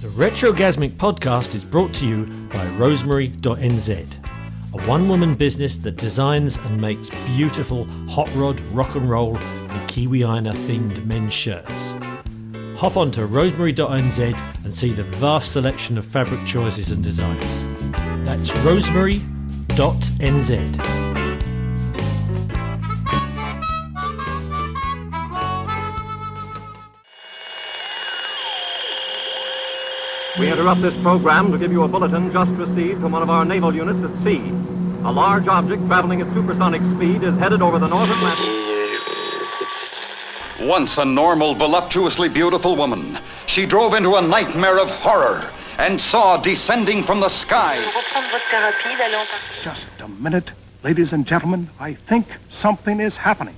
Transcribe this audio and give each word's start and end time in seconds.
The 0.00 0.06
Retrogasmic 0.10 0.92
podcast 0.92 1.56
is 1.56 1.64
brought 1.64 1.92
to 1.94 2.06
you 2.06 2.24
by 2.54 2.64
Rosemary.nz, 2.76 3.88
a 3.88 4.88
one 4.88 5.08
woman 5.08 5.34
business 5.34 5.76
that 5.78 5.96
designs 5.96 6.56
and 6.56 6.80
makes 6.80 7.10
beautiful 7.34 7.84
hot 8.08 8.32
rod, 8.36 8.60
rock 8.70 8.94
and 8.94 9.10
roll, 9.10 9.36
and 9.36 9.90
Kiwiana 9.90 10.54
themed 10.54 11.04
men's 11.04 11.32
shirts. 11.32 11.94
Hop 12.76 12.96
on 12.96 13.10
to 13.10 13.26
rosemary.nz 13.26 14.40
and 14.64 14.72
see 14.72 14.92
the 14.92 15.02
vast 15.02 15.50
selection 15.50 15.98
of 15.98 16.04
fabric 16.04 16.46
choices 16.46 16.92
and 16.92 17.02
designs. 17.02 17.42
That's 18.24 18.56
rosemary.nz. 18.58 20.97
We 30.38 30.52
interrupt 30.52 30.82
this 30.82 30.96
program 31.02 31.50
to 31.50 31.58
give 31.58 31.72
you 31.72 31.82
a 31.82 31.88
bulletin 31.88 32.32
just 32.32 32.52
received 32.52 33.00
from 33.00 33.10
one 33.10 33.22
of 33.22 33.30
our 33.30 33.44
naval 33.44 33.74
units 33.74 34.02
at 34.04 34.24
sea. 34.24 34.38
A 35.04 35.10
large 35.10 35.48
object 35.48 35.84
traveling 35.86 36.20
at 36.20 36.32
supersonic 36.32 36.80
speed 36.94 37.24
is 37.24 37.36
headed 37.38 37.60
over 37.60 37.80
the 37.80 37.88
North 37.88 38.08
Atlantic. 38.08 38.46
Once 40.60 40.96
a 40.98 41.04
normal, 41.04 41.56
voluptuously 41.56 42.28
beautiful 42.28 42.76
woman, 42.76 43.18
she 43.46 43.66
drove 43.66 43.94
into 43.94 44.14
a 44.14 44.22
nightmare 44.22 44.78
of 44.78 44.88
horror 44.88 45.50
and 45.78 46.00
saw 46.00 46.36
descending 46.36 47.02
from 47.02 47.18
the 47.18 47.28
sky 47.28 47.76
reprendre 47.78 48.30
votre 48.30 48.48
cas 48.50 48.62
rapide, 48.62 49.00
aller 49.00 49.16
en 49.16 49.26
partie. 49.26 49.62
Just 49.64 49.88
a 50.00 50.08
minute, 50.22 50.52
ladies 50.84 51.12
and 51.12 51.26
gentlemen. 51.26 51.68
I 51.80 51.94
think 51.94 52.26
something 52.50 53.00
is 53.00 53.16
happening. 53.16 53.56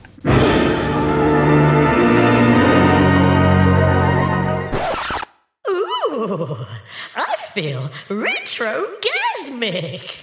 I 6.20 7.34
feel 7.54 7.88
retrogasmic. 8.08 10.16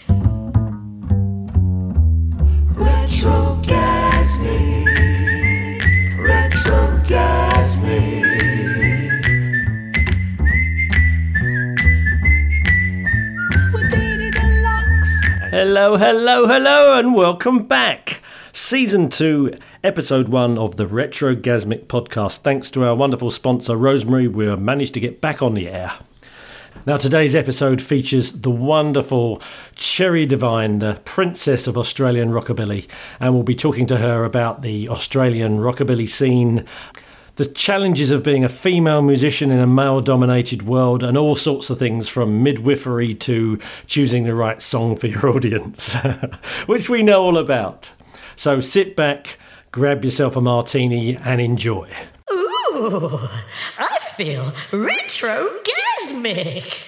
Retrogasmic. 2.76 4.86
Hello, 15.50 15.98
hello, 15.98 16.46
hello, 16.46 17.00
and 17.00 17.16
welcome 17.16 17.66
back. 17.66 18.22
Season 18.52 19.10
2, 19.10 19.52
Episode 19.88 20.28
1 20.28 20.58
of 20.58 20.76
the 20.76 20.84
Retrogasmic 20.84 21.86
podcast. 21.86 22.40
Thanks 22.40 22.70
to 22.72 22.84
our 22.84 22.94
wonderful 22.94 23.32
sponsor, 23.32 23.78
Rosemary, 23.78 24.28
we 24.28 24.54
managed 24.58 24.94
to 24.96 25.00
get 25.00 25.22
back 25.22 25.42
on 25.42 25.54
the 25.54 25.70
air. 25.70 25.94
Now, 26.86 26.98
today's 26.98 27.34
episode 27.34 27.82
features 27.82 28.34
the 28.34 28.52
wonderful 28.52 29.42
Cherry 29.76 30.26
Divine, 30.26 30.80
the 30.80 31.00
princess 31.06 31.68
of 31.68 31.78
Australian 31.78 32.32
rockabilly, 32.32 32.86
and 33.22 33.34
we'll 33.34 33.44
be 33.44 33.56
talking 33.56 33.86
to 33.86 33.96
her 33.96 34.26
about 34.26 34.62
the 34.62 34.90
Australian 34.90 35.60
rockabilly 35.60 36.10
scene, 36.10 36.66
the 37.38 37.46
challenges 37.46 38.12
of 38.12 38.24
being 38.24 38.44
a 38.44 38.50
female 38.50 39.02
musician 39.02 39.52
in 39.52 39.62
a 39.62 39.68
male 39.68 40.02
dominated 40.02 40.64
world, 40.64 41.02
and 41.02 41.18
all 41.18 41.34
sorts 41.34 41.70
of 41.70 41.80
things 41.80 42.10
from 42.10 42.44
midwifery 42.44 43.16
to 43.16 43.58
choosing 43.86 44.26
the 44.26 44.36
right 44.36 44.62
song 44.62 44.98
for 44.98 45.08
your 45.08 45.30
audience, 45.34 45.96
which 46.66 46.90
we 46.90 47.04
know 47.04 47.24
all 47.24 47.38
about. 47.38 47.94
So 48.36 48.60
sit 48.60 48.98
back, 48.98 49.40
grab 49.72 50.04
yourself 50.04 50.36
a 50.36 50.42
martini, 50.42 51.16
and 51.18 51.40
enjoy. 51.42 51.88
Ooh, 52.32 53.30
I 53.78 53.98
feel 54.16 54.52
retrogasmic. 54.72 56.80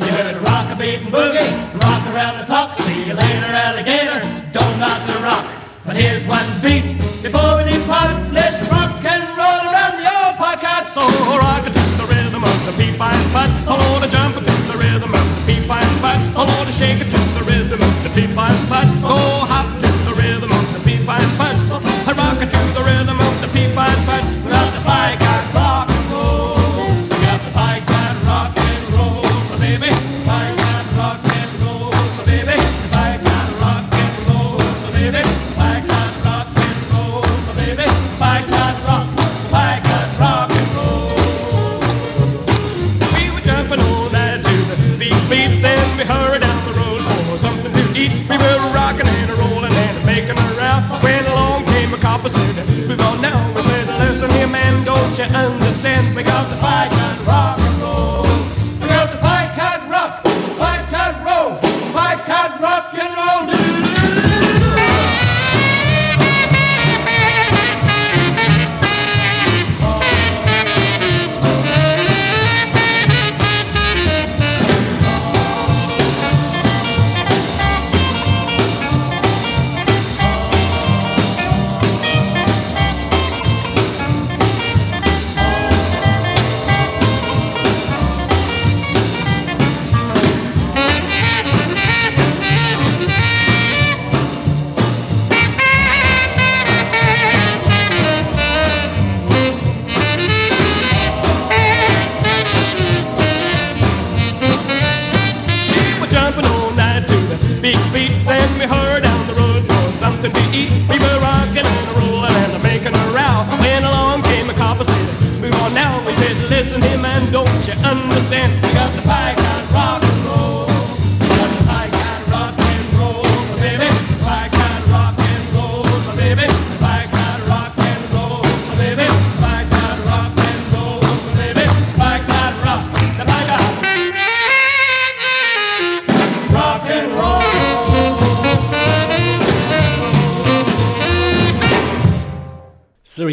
You 0.00 0.10
heard 0.10 0.36
rock 0.42 0.72
a 0.72 0.76
beat 0.76 1.00
and 1.00 1.12
boogie, 1.12 1.52
rock 1.80 2.06
around 2.14 2.38
the 2.38 2.44
clock. 2.46 2.74
See 2.74 3.04
you 3.06 3.14
later, 3.14 3.46
alligator. 3.46 4.20
Don't 4.52 4.78
knock 4.78 5.06
the 5.06 5.18
rock. 5.22 5.46
But 5.84 5.96
here's 5.96 6.26
one 6.26 6.46
beat 6.62 6.84
before 7.22 7.56
we 7.58 7.64
depart. 7.70 8.32
Let's 8.32 8.62
rock 8.70 9.04
and 9.04 9.22
roll 9.36 9.62
around 9.70 9.96
the 9.98 10.06
old 10.06 10.36
pocket. 10.36 10.88
So 10.88 11.02
rock 11.38 11.66
it 11.66 11.72
to 11.72 11.80
the 11.98 12.06
rhythm 12.08 12.44
of 12.44 12.66
the 12.66 12.72
peep 12.72 13.00
and 13.00 13.32
putt. 13.32 13.50
Oh, 13.66 14.00
to 14.02 14.08
jump 14.10 14.36
putt. 16.12 16.32
Oh, 16.36 16.64
to 16.64 16.72
shake 16.72 17.00
it 17.00 17.10
to 17.10 17.20
the 17.38 17.44
rhythm 17.46 17.80
of 17.80 18.02
the 18.02 18.10
and 18.20 18.68
putt. 18.68 18.86
Oh, 19.04 19.41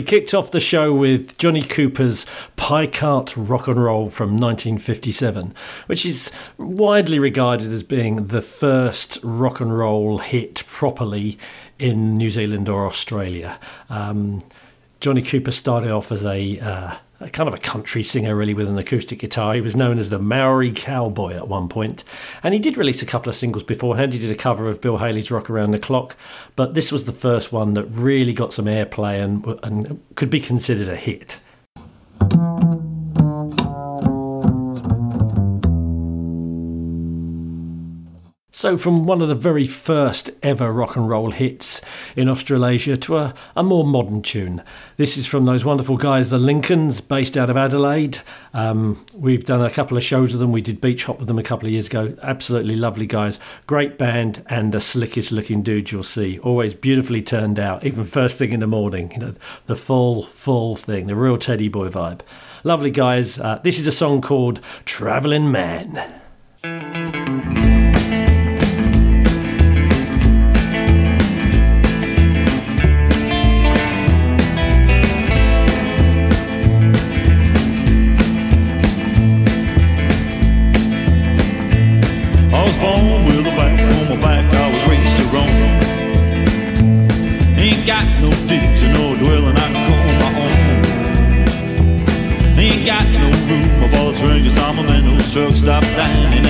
kicked 0.09 0.33
off 0.33 0.49
the 0.49 0.59
show 0.59 0.91
with 0.91 1.37
Johnny 1.37 1.61
Cooper's 1.61 2.25
Pie 2.55 2.87
Cart 2.87 3.37
Rock 3.37 3.67
and 3.67 3.77
Roll 3.77 4.09
from 4.09 4.37
1957, 4.37 5.53
which 5.85 6.03
is 6.03 6.31
widely 6.57 7.19
regarded 7.19 7.71
as 7.71 7.83
being 7.83 8.25
the 8.25 8.41
first 8.41 9.19
rock 9.21 9.61
and 9.61 9.77
roll 9.77 10.17
hit 10.17 10.63
properly 10.65 11.37
in 11.77 12.17
New 12.17 12.31
Zealand 12.31 12.67
or 12.67 12.87
Australia. 12.87 13.59
Um, 13.87 14.41
Johnny 14.99 15.21
Cooper 15.21 15.51
started 15.51 15.91
off 15.91 16.11
as 16.11 16.23
a 16.23 16.57
uh, 16.59 16.95
a 17.19 17.29
kind 17.29 17.47
of 17.47 17.53
a 17.53 17.59
country 17.59 18.03
singer, 18.03 18.35
really, 18.35 18.53
with 18.53 18.67
an 18.67 18.77
acoustic 18.77 19.19
guitar. 19.19 19.53
He 19.53 19.61
was 19.61 19.75
known 19.75 19.99
as 19.99 20.09
the 20.09 20.19
Maori 20.19 20.71
Cowboy 20.71 21.33
at 21.33 21.47
one 21.47 21.67
point, 21.67 22.03
and 22.43 22.53
he 22.53 22.59
did 22.59 22.77
release 22.77 23.01
a 23.01 23.05
couple 23.05 23.29
of 23.29 23.35
singles 23.35 23.63
beforehand. 23.63 24.13
He 24.13 24.19
did 24.19 24.31
a 24.31 24.35
cover 24.35 24.67
of 24.67 24.81
Bill 24.81 24.97
Haley's 24.97 25.31
"Rock 25.31 25.49
Around 25.49 25.71
the 25.71 25.79
Clock," 25.79 26.15
but 26.55 26.73
this 26.73 26.91
was 26.91 27.05
the 27.05 27.11
first 27.11 27.51
one 27.51 27.73
that 27.73 27.85
really 27.85 28.33
got 28.33 28.53
some 28.53 28.65
airplay 28.65 29.23
and, 29.23 29.45
and 29.63 30.01
could 30.15 30.29
be 30.29 30.39
considered 30.39 30.87
a 30.87 30.95
hit. 30.95 31.39
So, 38.59 38.77
from 38.77 39.05
one 39.05 39.21
of 39.21 39.29
the 39.29 39.35
very 39.35 39.65
first 39.65 40.31
ever 40.43 40.73
rock 40.73 40.97
and 40.97 41.07
roll 41.07 41.31
hits 41.31 41.81
in 42.17 42.27
Australasia 42.27 42.97
to 42.97 43.17
a, 43.17 43.33
a 43.55 43.63
more 43.63 43.85
modern 43.85 44.21
tune. 44.21 44.61
This 44.97 45.15
is 45.15 45.25
from 45.25 45.45
those 45.45 45.63
wonderful 45.63 45.95
guys, 45.95 46.29
the 46.29 46.37
Lincolns, 46.37 46.99
based 46.99 47.37
out 47.37 47.49
of 47.49 47.55
Adelaide. 47.55 48.17
Um, 48.53 49.05
we've 49.13 49.45
done 49.45 49.61
a 49.61 49.69
couple 49.69 49.95
of 49.95 50.03
shows 50.03 50.33
with 50.33 50.41
them. 50.41 50.51
We 50.51 50.61
did 50.61 50.81
Beach 50.81 51.05
Hop 51.05 51.19
with 51.19 51.29
them 51.29 51.39
a 51.39 51.41
couple 51.41 51.67
of 51.67 51.71
years 51.71 51.87
ago. 51.87 52.17
Absolutely 52.21 52.75
lovely 52.75 53.07
guys. 53.07 53.39
Great 53.65 53.97
band 53.97 54.43
and 54.47 54.73
the 54.73 54.81
slickest 54.81 55.31
looking 55.31 55.63
dudes 55.63 55.93
you'll 55.93 56.03
see. 56.03 56.37
Always 56.39 56.73
beautifully 56.73 57.21
turned 57.21 57.59
out, 57.59 57.85
even 57.85 58.03
first 58.03 58.37
thing 58.37 58.51
in 58.51 58.59
the 58.59 58.67
morning. 58.67 59.13
You 59.13 59.19
know, 59.19 59.35
the 59.67 59.77
full, 59.77 60.23
full 60.23 60.75
thing, 60.75 61.07
the 61.07 61.15
real 61.15 61.37
Teddy 61.37 61.69
Boy 61.69 61.87
vibe. 61.87 62.19
Lovely 62.65 62.91
guys. 62.91 63.39
Uh, 63.39 63.61
this 63.63 63.79
is 63.79 63.87
a 63.87 63.91
song 63.93 64.19
called 64.19 64.59
Travelling 64.83 65.49
Man. 65.49 66.19
Truck 95.39 95.55
stop 95.55 95.83
at 95.83 96.48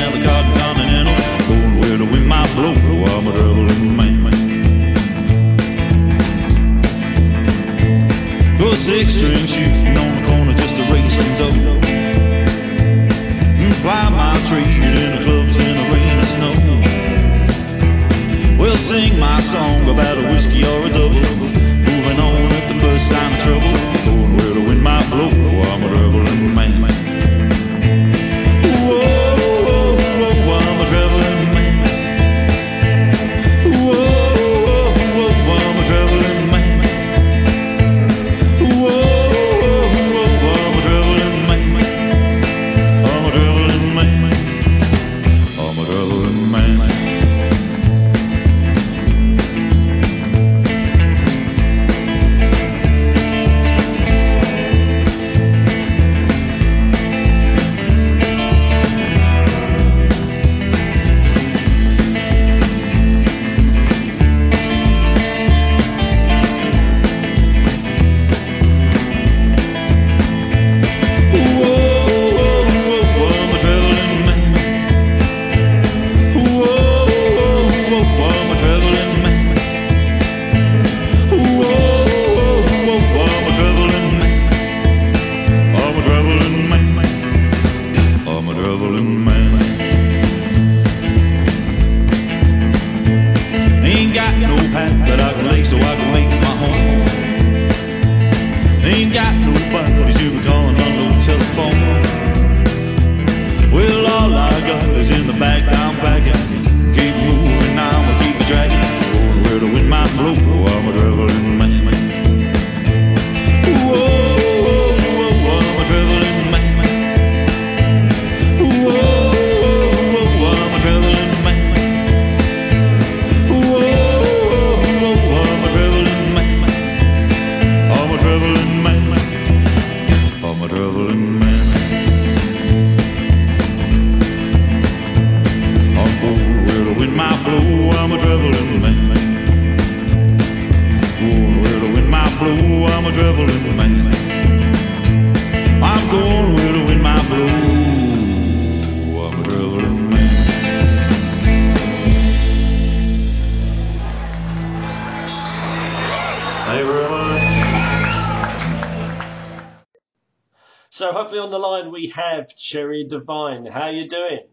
Hopefully 161.29 161.45
on 161.45 161.51
the 161.51 161.59
line 161.59 161.91
we 161.91 162.07
have 162.07 162.55
Cherry 162.55 163.03
Divine. 163.03 163.67
How 163.67 163.81
are 163.83 163.91
you 163.91 164.09
doing? 164.09 164.47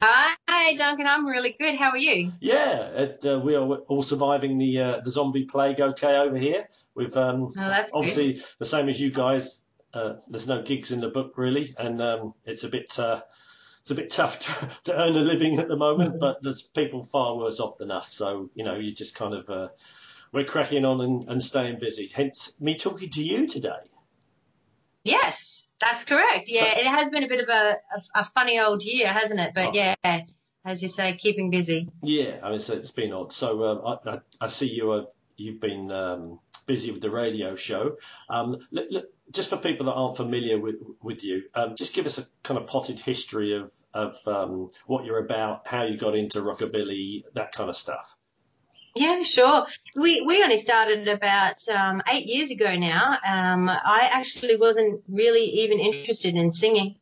Hi, 0.00 0.74
Duncan. 0.76 1.08
I'm 1.08 1.26
really 1.26 1.56
good. 1.58 1.74
How 1.74 1.90
are 1.90 1.96
you? 1.96 2.30
Yeah, 2.38 2.82
it, 2.90 3.24
uh, 3.26 3.40
we 3.40 3.56
are 3.56 3.64
all 3.66 4.04
surviving 4.04 4.58
the 4.58 4.80
uh, 4.80 5.00
the 5.00 5.10
zombie 5.10 5.44
plague 5.46 5.80
okay 5.80 6.18
over 6.18 6.36
here. 6.36 6.68
We've 6.94 7.16
um, 7.16 7.46
Oh, 7.46 7.52
that's 7.56 7.90
good. 7.90 7.98
obviously 7.98 8.42
the 8.60 8.64
same 8.64 8.88
as 8.88 9.00
you 9.00 9.10
guys. 9.10 9.64
Uh, 9.92 10.18
there's 10.28 10.46
no 10.46 10.62
gigs 10.62 10.92
in 10.92 11.00
the 11.00 11.08
book 11.08 11.32
really, 11.36 11.74
and 11.76 12.00
um, 12.00 12.34
it's 12.44 12.62
a 12.62 12.68
bit 12.68 12.96
uh, 12.96 13.22
it's 13.80 13.90
a 13.90 13.96
bit 13.96 14.10
tough 14.10 14.38
to, 14.84 14.92
to 14.92 15.02
earn 15.02 15.16
a 15.16 15.20
living 15.20 15.58
at 15.58 15.66
the 15.66 15.76
moment. 15.76 16.20
But 16.20 16.44
there's 16.44 16.62
people 16.62 17.02
far 17.02 17.36
worse 17.36 17.58
off 17.58 17.76
than 17.78 17.90
us, 17.90 18.12
so 18.12 18.50
you 18.54 18.62
know 18.62 18.76
you 18.76 18.92
just 18.92 19.16
kind 19.16 19.34
of 19.34 19.50
uh, 19.50 19.68
we're 20.30 20.44
cracking 20.44 20.84
on 20.84 21.00
and, 21.00 21.28
and 21.28 21.42
staying 21.42 21.80
busy. 21.80 22.06
Hence 22.06 22.52
me 22.60 22.76
talking 22.76 23.10
to 23.10 23.24
you 23.24 23.48
today. 23.48 23.90
Yes, 25.06 25.68
that's 25.80 26.04
correct. 26.04 26.48
Yeah, 26.48 26.60
So- 26.62 26.80
it 26.80 26.86
has 26.86 27.08
been 27.10 27.24
a 27.24 27.28
bit 27.28 27.40
of 27.40 27.48
a, 27.48 27.76
a, 27.96 28.20
a 28.20 28.24
funny 28.24 28.58
old 28.60 28.82
year, 28.82 29.08
hasn't 29.08 29.40
it? 29.40 29.52
But 29.54 29.68
Oh. 29.68 29.72
yeah, 29.74 29.94
as 30.64 30.82
you 30.82 30.88
say, 30.88 31.14
keeping 31.14 31.50
busy. 31.50 31.88
Yeah, 32.02 32.38
I 32.42 32.50
mean, 32.50 32.60
so 32.60 32.74
it's 32.74 32.90
been 32.90 33.12
odd. 33.12 33.32
So 33.32 33.64
um, 33.64 33.98
I, 34.06 34.10
I, 34.10 34.18
I 34.42 34.48
see 34.48 34.68
you 34.68 34.92
are 34.92 35.06
you've 35.36 35.60
been 35.60 35.90
um, 35.92 36.40
busy 36.66 36.90
with 36.90 37.02
the 37.02 37.10
radio 37.10 37.54
show. 37.54 37.96
Um, 38.28 38.56
look, 38.70 38.86
look, 38.90 39.04
just 39.30 39.50
for 39.50 39.56
people 39.58 39.86
that 39.86 39.92
aren't 39.92 40.16
familiar 40.16 40.58
with 40.58 40.76
with 41.02 41.22
you, 41.24 41.44
um, 41.54 41.76
just 41.76 41.94
give 41.94 42.06
us 42.06 42.18
a 42.18 42.26
kind 42.42 42.58
of 42.58 42.66
potted 42.66 42.98
history 42.98 43.54
of 43.56 43.70
of 43.94 44.16
um, 44.26 44.68
what 44.86 45.04
you're 45.04 45.24
about, 45.24 45.66
how 45.68 45.82
you 45.84 45.96
got 45.96 46.16
into 46.16 46.40
rockabilly, 46.40 47.24
that 47.34 47.52
kind 47.52 47.68
of 47.68 47.76
stuff. 47.76 48.14
Yeah, 48.96 49.22
sure. 49.24 49.66
We 49.94 50.22
we 50.22 50.42
only 50.42 50.56
started 50.58 51.06
about 51.06 51.68
um, 51.68 52.02
eight 52.08 52.26
years 52.26 52.50
ago 52.50 52.76
now. 52.76 53.18
Um, 53.26 53.68
I 53.68 54.08
actually 54.10 54.56
wasn't 54.56 55.02
really 55.06 55.44
even 55.44 55.80
interested 55.80 56.34
in 56.34 56.50
singing. 56.52 56.96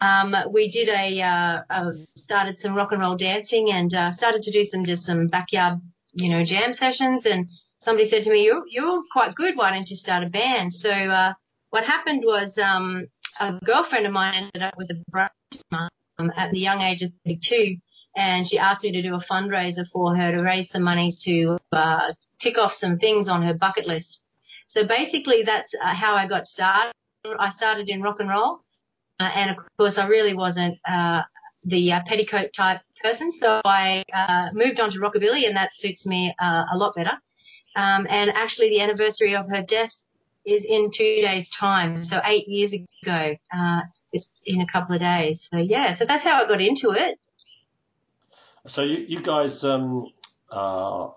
Um, 0.00 0.34
we 0.50 0.70
did 0.70 0.88
a 0.88 1.22
uh, 1.22 1.62
uh, 1.70 1.92
started 2.16 2.58
some 2.58 2.74
rock 2.74 2.90
and 2.90 3.00
roll 3.00 3.16
dancing 3.16 3.70
and 3.70 3.94
uh, 3.94 4.10
started 4.10 4.42
to 4.42 4.50
do 4.50 4.64
some 4.64 4.84
just 4.84 5.06
some 5.06 5.28
backyard, 5.28 5.80
you 6.12 6.28
know, 6.28 6.42
jam 6.42 6.72
sessions. 6.72 7.24
And 7.24 7.50
somebody 7.78 8.06
said 8.08 8.24
to 8.24 8.30
me, 8.32 8.44
"You're 8.44 8.64
you're 8.68 9.02
quite 9.12 9.36
good. 9.36 9.56
Why 9.56 9.70
don't 9.70 9.88
you 9.88 9.96
start 9.96 10.24
a 10.24 10.30
band?" 10.30 10.74
So 10.74 10.90
uh, 10.90 11.34
what 11.70 11.84
happened 11.84 12.24
was 12.26 12.58
um, 12.58 13.06
a 13.38 13.60
girlfriend 13.64 14.06
of 14.06 14.12
mine 14.12 14.34
ended 14.34 14.62
up 14.62 14.74
with 14.76 14.90
a 14.90 15.00
brother 15.08 15.30
at 16.36 16.50
the 16.50 16.58
young 16.58 16.80
age 16.80 17.02
of 17.02 17.12
32 17.24 17.76
and 18.16 18.46
she 18.46 18.58
asked 18.58 18.84
me 18.84 18.92
to 18.92 19.02
do 19.02 19.14
a 19.14 19.18
fundraiser 19.18 19.86
for 19.86 20.14
her 20.16 20.32
to 20.32 20.42
raise 20.42 20.70
some 20.70 20.82
money 20.82 21.12
to 21.12 21.58
uh, 21.72 22.12
tick 22.38 22.58
off 22.58 22.74
some 22.74 22.98
things 22.98 23.28
on 23.28 23.42
her 23.42 23.54
bucket 23.54 23.86
list. 23.86 24.22
So 24.66 24.84
basically, 24.84 25.42
that's 25.42 25.74
uh, 25.74 25.94
how 25.94 26.14
I 26.14 26.26
got 26.26 26.46
started. 26.46 26.92
I 27.24 27.50
started 27.50 27.88
in 27.88 28.02
rock 28.02 28.20
and 28.20 28.28
roll, 28.28 28.60
uh, 29.20 29.30
and 29.36 29.50
of 29.50 29.56
course, 29.78 29.98
I 29.98 30.06
really 30.06 30.34
wasn't 30.34 30.78
uh, 30.84 31.22
the 31.64 31.92
uh, 31.92 32.00
petticoat 32.04 32.52
type 32.52 32.80
person, 33.02 33.30
so 33.32 33.60
I 33.64 34.04
uh, 34.12 34.50
moved 34.52 34.80
on 34.80 34.90
to 34.90 34.98
rockabilly, 34.98 35.46
and 35.46 35.56
that 35.56 35.74
suits 35.74 36.06
me 36.06 36.34
a 36.38 36.76
lot 36.76 36.94
better. 36.94 37.16
Um, 37.76 38.06
and 38.10 38.30
actually, 38.30 38.70
the 38.70 38.80
anniversary 38.80 39.34
of 39.34 39.48
her 39.48 39.62
death 39.62 40.04
is 40.44 40.64
in 40.64 40.90
two 40.90 41.20
days' 41.22 41.48
time, 41.50 42.02
so 42.02 42.20
eight 42.24 42.48
years 42.48 42.72
ago, 42.72 43.36
uh, 43.54 43.80
in 44.44 44.60
a 44.60 44.66
couple 44.66 44.94
of 44.94 45.00
days. 45.00 45.48
So 45.50 45.58
yeah, 45.58 45.92
so 45.92 46.04
that's 46.04 46.24
how 46.24 46.42
I 46.42 46.48
got 46.48 46.60
into 46.60 46.92
it. 46.92 47.18
So 48.66 48.82
you, 48.82 49.04
you 49.08 49.20
guys 49.20 49.64
um, 49.64 50.08
uh, 50.50 51.08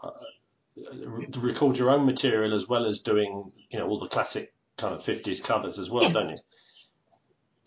record 1.37 1.77
your 1.77 1.91
own 1.91 2.05
material 2.05 2.53
as 2.53 2.67
well 2.67 2.85
as 2.85 2.99
doing, 2.99 3.51
you 3.69 3.79
know, 3.79 3.87
all 3.87 3.99
the 3.99 4.07
classic 4.07 4.53
kind 4.77 4.93
of 4.95 5.03
50s 5.03 5.43
covers 5.43 5.77
as 5.79 5.89
well, 5.89 6.03
Yeah. 6.03 6.11
don't 6.13 6.29
you? 6.29 6.37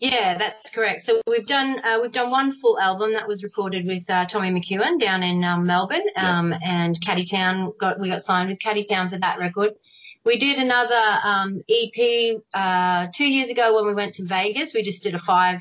Yeah, 0.01 0.37
that's 0.37 0.69
correct. 0.69 1.01
So 1.01 1.21
we've 1.27 1.45
done 1.45 1.81
uh, 1.83 1.99
we've 2.01 2.13
done 2.13 2.31
one 2.31 2.53
full 2.53 2.79
album 2.79 3.13
that 3.13 3.27
was 3.27 3.43
recorded 3.43 3.85
with 3.85 4.09
uh, 4.09 4.25
Tommy 4.27 4.49
McEwen 4.49 4.97
down 4.97 5.23
in 5.23 5.43
um, 5.43 5.65
Melbourne, 5.65 6.05
um, 6.15 6.55
and 6.63 6.95
Caddytown 7.01 7.77
got 7.77 7.99
we 7.99 8.07
got 8.07 8.21
signed 8.21 8.47
with 8.49 8.59
Caddytown 8.59 9.09
for 9.09 9.17
that 9.17 9.39
record. 9.39 9.71
We 10.23 10.37
did 10.37 10.57
another 10.57 11.19
um, 11.21 11.63
EP 11.69 12.37
uh, 12.53 13.07
two 13.13 13.27
years 13.27 13.49
ago 13.49 13.75
when 13.75 13.87
we 13.87 13.93
went 13.93 14.13
to 14.15 14.25
Vegas. 14.25 14.73
We 14.73 14.83
just 14.83 15.03
did 15.03 15.15
a 15.15 15.19
five 15.19 15.59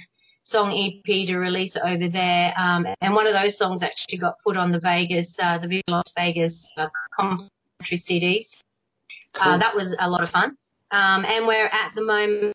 song 0.48 0.72
EP 0.72 1.26
to 1.26 1.36
release 1.36 1.76
over 1.76 2.08
there, 2.08 2.54
um, 2.56 2.86
and 3.00 3.14
one 3.14 3.26
of 3.26 3.34
those 3.34 3.58
songs 3.58 3.82
actually 3.82 4.18
got 4.18 4.38
put 4.42 4.56
on 4.56 4.70
the 4.70 4.80
Vegas 4.80 5.38
uh, 5.38 5.58
the 5.58 5.68
Viva 5.68 5.82
Las 5.88 6.12
Vegas 6.16 6.70
uh, 6.76 6.88
complimentary 7.14 7.50
CDs. 7.96 8.60
Uh, 9.38 9.58
that 9.58 9.74
was 9.74 9.94
a 9.98 10.08
lot 10.08 10.22
of 10.22 10.30
fun. 10.30 10.56
Um, 10.90 11.24
and 11.26 11.46
we're 11.46 11.66
at 11.66 11.92
the 11.94 12.02
moment 12.02 12.54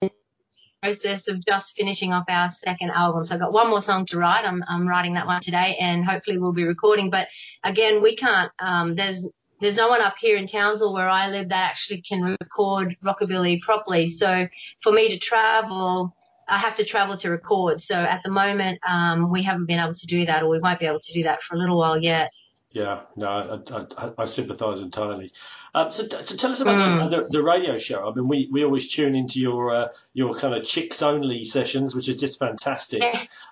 process 0.81 1.29
of 1.29 1.45
just 1.45 1.77
finishing 1.77 2.11
off 2.11 2.25
our 2.27 2.49
second 2.49 2.91
album. 2.91 3.23
So 3.23 3.35
I've 3.35 3.41
got 3.41 3.53
one 3.53 3.69
more 3.69 3.81
song 3.81 4.05
to 4.07 4.17
write. 4.17 4.43
I'm, 4.43 4.61
I'm 4.67 4.85
writing 4.85 5.13
that 5.13 5.25
one 5.25 5.39
today 5.39 5.77
and 5.79 6.03
hopefully 6.03 6.37
we'll 6.37 6.51
be 6.51 6.65
recording. 6.65 7.09
But 7.09 7.29
again, 7.63 8.01
we 8.01 8.17
can't, 8.17 8.51
um, 8.59 8.95
there's, 8.95 9.25
there's 9.61 9.77
no 9.77 9.87
one 9.87 10.01
up 10.01 10.15
here 10.19 10.35
in 10.35 10.45
Townsville 10.45 10.93
where 10.93 11.07
I 11.07 11.29
live 11.29 11.49
that 11.49 11.69
actually 11.69 12.01
can 12.01 12.35
record 12.41 12.97
rockabilly 13.01 13.61
properly. 13.61 14.09
So 14.09 14.49
for 14.81 14.91
me 14.91 15.07
to 15.09 15.17
travel, 15.17 16.13
I 16.47 16.57
have 16.57 16.75
to 16.75 16.83
travel 16.83 17.17
to 17.17 17.29
record. 17.29 17.81
So 17.81 17.95
at 17.95 18.23
the 18.23 18.31
moment, 18.31 18.79
um, 18.87 19.31
we 19.31 19.43
haven't 19.43 19.65
been 19.65 19.79
able 19.79 19.95
to 19.95 20.07
do 20.07 20.25
that 20.25 20.43
or 20.43 20.49
we 20.49 20.59
won't 20.59 20.79
be 20.79 20.85
able 20.85 20.99
to 20.99 21.13
do 21.13 21.23
that 21.23 21.41
for 21.41 21.55
a 21.55 21.57
little 21.57 21.77
while 21.77 21.97
yet. 22.01 22.31
Yeah, 22.71 23.01
no, 23.15 23.27
I, 23.27 23.77
I, 24.07 24.11
I, 24.17 24.25
sympathise 24.25 24.81
entirely. 24.81 25.31
Um, 25.75 25.91
so, 25.91 26.07
so 26.07 26.35
tell 26.35 26.49
us 26.49 26.59
about 26.59 26.79
Mm. 26.79 27.11
the, 27.11 27.17
the, 27.17 27.27
the 27.29 27.43
radio 27.43 27.77
show. 27.77 28.09
I 28.09 28.15
mean, 28.15 28.27
we, 28.27 28.49
we 28.51 28.65
always 28.65 28.91
tune 28.91 29.13
into 29.13 29.39
your 29.39 29.75
uh, 29.75 29.87
your 30.11 30.33
kind 30.33 30.55
of 30.55 30.65
chicks 30.65 31.03
only 31.03 31.43
sessions, 31.43 31.93
which 31.93 32.09
are 32.09 32.15
just 32.15 32.39
fantastic. 32.39 33.03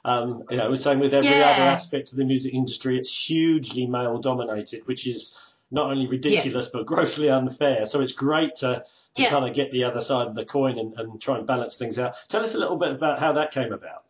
Um, 0.04 0.46
you 0.50 0.58
know, 0.58 0.74
same 0.74 1.00
with 1.00 1.14
every 1.14 1.30
Yeah. 1.30 1.52
other 1.52 1.62
aspect 1.62 2.12
of 2.12 2.18
the 2.18 2.26
music 2.26 2.56
industry. 2.56 2.98
It's 2.98 3.16
hugely 3.16 3.86
male 3.86 4.18
dominated, 4.18 4.88
which 4.88 5.06
is 5.06 5.38
not 5.72 5.90
only 5.90 6.08
ridiculous 6.08 6.68
but 6.68 6.86
grossly 6.86 7.30
unfair. 7.30 7.86
So 7.86 8.02
it's 8.02 8.12
great 8.12 8.56
to, 8.56 8.84
to 9.16 9.22
Yeah. 9.22 9.30
kind 9.30 9.48
of 9.48 9.56
get 9.56 9.72
the 9.72 9.86
other 9.86 10.02
side 10.02 10.28
of 10.28 10.36
the 10.36 10.46
coin 10.46 10.78
and, 10.78 10.94
and 10.98 11.22
try 11.22 11.38
and 11.38 11.48
balance 11.48 11.78
things 11.78 11.98
out. 11.98 12.16
Tell 12.28 12.44
us 12.44 12.56
a 12.56 12.60
little 12.60 12.78
bit 12.78 12.92
about 12.92 13.20
how 13.20 13.34
that 13.34 13.52
came 13.52 13.72
about. 13.72 14.04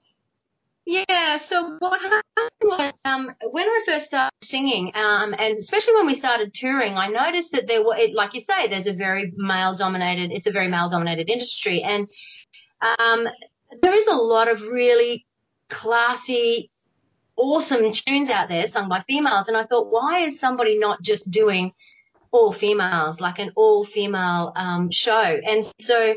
Yeah, 0.83 1.37
so 1.37 1.75
what 1.77 2.01
happened 2.01 2.49
was 2.63 2.93
um, 3.05 3.31
when 3.51 3.65
I 3.65 3.83
first 3.85 4.07
started 4.07 4.33
singing, 4.41 4.91
um, 4.95 5.35
and 5.37 5.59
especially 5.59 5.93
when 5.93 6.07
we 6.07 6.15
started 6.15 6.55
touring, 6.55 6.97
I 6.97 7.07
noticed 7.07 7.51
that 7.51 7.67
there 7.67 7.85
were, 7.85 7.95
it, 7.95 8.15
like 8.15 8.33
you 8.33 8.41
say, 8.41 8.67
there's 8.67 8.87
a 8.87 8.93
very 8.93 9.31
male 9.35 9.75
dominated, 9.75 10.31
it's 10.31 10.47
a 10.47 10.51
very 10.51 10.67
male 10.67 10.89
dominated 10.89 11.29
industry. 11.29 11.83
And 11.83 12.07
um, 12.81 13.29
there 13.81 13.93
is 13.93 14.07
a 14.07 14.15
lot 14.15 14.47
of 14.47 14.63
really 14.63 15.27
classy, 15.69 16.71
awesome 17.41 17.91
tunes 17.91 18.29
out 18.29 18.49
there 18.49 18.67
sung 18.67 18.87
by 18.87 18.99
females. 18.99 19.47
And 19.47 19.57
I 19.57 19.63
thought, 19.63 19.91
why 19.91 20.19
is 20.19 20.39
somebody 20.39 20.77
not 20.77 21.01
just 21.01 21.31
doing 21.31 21.73
all 22.31 22.51
females, 22.53 23.19
like 23.19 23.39
an 23.39 23.51
all 23.55 23.83
female 23.83 24.53
um, 24.55 24.91
show? 24.91 25.39
And 25.45 25.65
so 25.79 26.15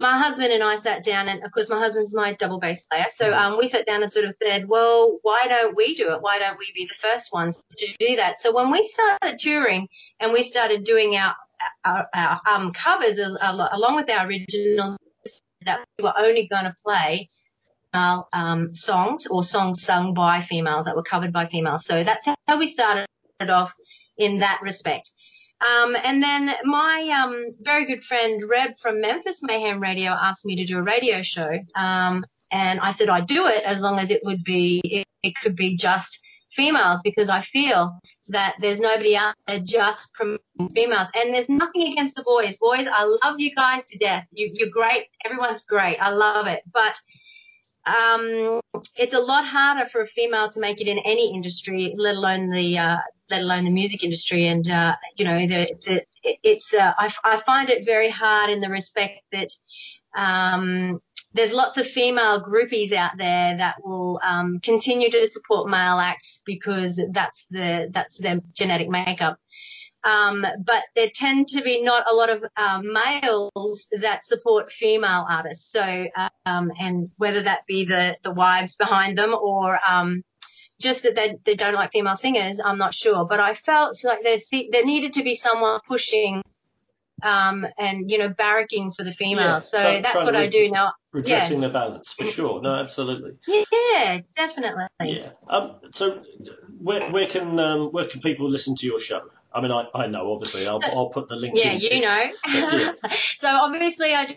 my 0.00 0.18
husband 0.18 0.52
and 0.52 0.62
I 0.62 0.76
sat 0.76 1.04
down, 1.04 1.28
and 1.28 1.44
of 1.44 1.52
course, 1.52 1.70
my 1.70 1.78
husband's 1.78 2.14
my 2.14 2.32
double 2.32 2.58
bass 2.58 2.84
player. 2.86 3.06
So 3.10 3.32
um, 3.32 3.56
we 3.56 3.68
sat 3.68 3.86
down 3.86 4.02
and 4.02 4.10
sort 4.10 4.24
of 4.24 4.34
said, 4.42 4.68
well, 4.68 5.18
why 5.22 5.46
don't 5.48 5.76
we 5.76 5.94
do 5.94 6.12
it? 6.12 6.20
Why 6.20 6.40
don't 6.40 6.58
we 6.58 6.72
be 6.74 6.86
the 6.86 6.94
first 6.94 7.32
ones 7.32 7.62
to 7.78 7.86
do 8.00 8.16
that? 8.16 8.40
So 8.40 8.52
when 8.52 8.72
we 8.72 8.82
started 8.82 9.38
touring 9.38 9.88
and 10.18 10.32
we 10.32 10.42
started 10.42 10.84
doing 10.84 11.14
our 11.16 11.36
our, 11.84 12.08
our 12.12 12.40
um, 12.46 12.72
covers 12.72 13.18
along 13.18 13.94
with 13.94 14.10
our 14.10 14.26
originals, 14.26 14.98
that 15.64 15.84
we 15.96 16.02
were 16.02 16.12
only 16.18 16.48
going 16.48 16.64
to 16.64 16.74
play 16.84 17.30
female 17.94 18.28
um, 18.32 18.74
songs 18.74 19.26
or 19.26 19.42
songs 19.42 19.82
sung 19.82 20.14
by 20.14 20.40
females 20.40 20.86
that 20.86 20.96
were 20.96 21.02
covered 21.02 21.32
by 21.32 21.46
females. 21.46 21.84
So 21.84 22.04
that's 22.04 22.26
how 22.46 22.58
we 22.58 22.66
started 22.66 23.06
off 23.40 23.74
in 24.16 24.40
that 24.40 24.60
respect. 24.62 25.10
Um, 25.60 25.96
and 26.02 26.22
then 26.22 26.52
my 26.64 27.22
um, 27.22 27.54
very 27.60 27.86
good 27.86 28.04
friend 28.04 28.42
Reb 28.48 28.76
from 28.78 29.00
Memphis 29.00 29.42
Mayhem 29.42 29.80
Radio 29.80 30.10
asked 30.10 30.44
me 30.44 30.56
to 30.56 30.66
do 30.66 30.78
a 30.78 30.82
radio 30.82 31.22
show. 31.22 31.58
Um, 31.74 32.24
and 32.50 32.80
I 32.80 32.92
said 32.92 33.08
I'd 33.08 33.26
do 33.26 33.46
it 33.46 33.62
as 33.64 33.80
long 33.80 33.98
as 33.98 34.10
it 34.10 34.20
would 34.24 34.44
be, 34.44 34.80
it, 34.84 35.06
it 35.22 35.34
could 35.40 35.56
be 35.56 35.76
just 35.76 36.20
females 36.50 37.00
because 37.02 37.28
I 37.28 37.40
feel 37.40 37.98
that 38.28 38.56
there's 38.60 38.80
nobody 38.80 39.16
out 39.16 39.34
there 39.46 39.60
just 39.60 40.12
promoting 40.12 40.74
females. 40.74 41.08
And 41.16 41.34
there's 41.34 41.48
nothing 41.48 41.92
against 41.92 42.14
the 42.16 42.22
boys. 42.22 42.56
Boys, 42.56 42.86
I 42.90 43.04
love 43.22 43.40
you 43.40 43.54
guys 43.54 43.84
to 43.86 43.98
death. 43.98 44.26
You, 44.32 44.50
you're 44.52 44.70
great. 44.70 45.06
Everyone's 45.24 45.64
great. 45.64 45.98
I 45.98 46.10
love 46.10 46.46
it. 46.46 46.62
But 46.72 47.00
um, 47.86 48.60
it's 48.96 49.14
a 49.14 49.20
lot 49.20 49.46
harder 49.46 49.86
for 49.86 50.00
a 50.00 50.06
female 50.06 50.48
to 50.50 50.60
make 50.60 50.80
it 50.80 50.88
in 50.88 50.98
any 50.98 51.34
industry, 51.34 51.94
let 51.96 52.16
alone 52.16 52.50
the 52.50 52.78
uh, 52.78 52.98
let 53.30 53.42
alone 53.42 53.64
the 53.64 53.70
music 53.70 54.04
industry. 54.04 54.46
And 54.46 54.68
uh, 54.70 54.96
you 55.16 55.24
know, 55.24 55.38
the, 55.40 55.74
the, 55.86 56.04
it's 56.42 56.72
uh, 56.72 56.92
I, 56.98 57.12
I 57.24 57.36
find 57.38 57.70
it 57.70 57.84
very 57.84 58.08
hard 58.08 58.50
in 58.50 58.60
the 58.60 58.70
respect 58.70 59.20
that 59.32 59.48
um, 60.14 61.00
there's 61.34 61.52
lots 61.52 61.76
of 61.76 61.86
female 61.86 62.42
groupies 62.42 62.92
out 62.92 63.16
there 63.18 63.56
that 63.56 63.76
will 63.84 64.20
um, 64.22 64.60
continue 64.60 65.10
to 65.10 65.28
support 65.28 65.68
male 65.68 65.98
acts 65.98 66.42
because 66.46 67.00
that's 67.10 67.46
the 67.50 67.90
that's 67.92 68.18
their 68.18 68.40
genetic 68.52 68.88
makeup. 68.88 69.38
Um, 70.04 70.46
but 70.64 70.84
there 70.94 71.08
tend 71.14 71.48
to 71.48 71.62
be 71.62 71.82
not 71.82 72.04
a 72.10 72.14
lot 72.14 72.28
of 72.28 72.44
um, 72.56 72.92
males 72.92 73.88
that 74.00 74.24
support 74.24 74.70
female 74.70 75.26
artists. 75.28 75.72
So, 75.72 76.06
um, 76.44 76.70
and 76.78 77.10
whether 77.16 77.42
that 77.42 77.66
be 77.66 77.86
the, 77.86 78.18
the 78.22 78.30
wives 78.30 78.76
behind 78.76 79.16
them 79.16 79.34
or 79.34 79.78
um, 79.88 80.22
just 80.78 81.04
that 81.04 81.16
they, 81.16 81.36
they 81.44 81.54
don't 81.54 81.72
like 81.74 81.92
female 81.92 82.16
singers, 82.16 82.60
I'm 82.62 82.76
not 82.76 82.94
sure. 82.94 83.24
But 83.24 83.40
I 83.40 83.54
felt 83.54 83.96
like 84.04 84.22
there, 84.22 84.36
there 84.70 84.84
needed 84.84 85.14
to 85.14 85.22
be 85.22 85.34
someone 85.34 85.80
pushing 85.88 86.42
um, 87.22 87.66
and, 87.78 88.10
you 88.10 88.18
know, 88.18 88.28
barracking 88.28 88.94
for 88.94 89.04
the 89.04 89.12
females. 89.12 89.72
Yeah, 89.72 89.80
so 89.80 89.82
try- 89.82 90.00
that's 90.02 90.12
trying 90.12 90.26
what 90.26 90.36
I 90.36 90.48
do 90.48 90.70
now. 90.70 90.92
Redressing 91.12 91.60
the 91.60 91.70
balance, 91.70 92.12
for 92.12 92.24
sure. 92.24 92.60
No, 92.60 92.74
absolutely. 92.74 93.32
Yeah, 93.46 94.20
definitely. 94.36 94.84
Yeah. 95.00 95.30
Um, 95.48 95.76
so 95.92 96.22
where, 96.78 97.00
where 97.12 97.26
can 97.26 97.58
um, 97.60 97.92
where 97.92 98.04
can 98.04 98.20
people 98.20 98.50
listen 98.50 98.74
to 98.76 98.86
your 98.86 98.98
show? 98.98 99.22
I 99.54 99.60
mean, 99.60 99.70
I, 99.70 99.86
I 99.94 100.06
know 100.08 100.32
obviously. 100.32 100.66
I'll, 100.66 100.80
I'll 100.84 101.10
put 101.10 101.28
the 101.28 101.36
link. 101.36 101.54
Yeah, 101.56 101.72
in. 101.72 101.80
you 101.80 102.00
know. 102.00 102.30
Yeah. 102.48 102.92
so 103.36 103.48
obviously 103.48 104.14
I 104.14 104.26
do 104.26 104.34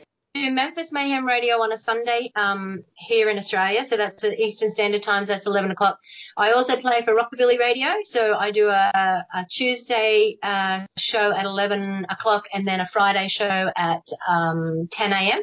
Memphis 0.52 0.92
Mayhem 0.92 1.26
Radio 1.26 1.62
on 1.62 1.72
a 1.72 1.78
Sunday 1.78 2.32
um, 2.36 2.84
here 2.94 3.30
in 3.30 3.38
Australia. 3.38 3.84
So 3.86 3.98
that's 3.98 4.24
at 4.24 4.40
Eastern 4.40 4.72
Standard 4.72 5.04
Times. 5.04 5.28
That's 5.28 5.46
11 5.46 5.72
o'clock. 5.72 6.00
I 6.36 6.52
also 6.52 6.76
play 6.78 7.02
for 7.04 7.16
Rockabilly 7.16 7.58
Radio. 7.58 7.88
So 8.04 8.36
I 8.36 8.52
do 8.52 8.70
a, 8.70 9.26
a 9.34 9.46
Tuesday 9.50 10.38
uh, 10.44 10.86
show 10.98 11.32
at 11.32 11.46
11 11.46 12.08
o'clock 12.10 12.46
and 12.54 12.68
then 12.68 12.80
a 12.80 12.86
Friday 12.86 13.28
show 13.28 13.72
at 13.76 14.08
um, 14.30 14.88
10 14.92 15.14
a.m. 15.14 15.42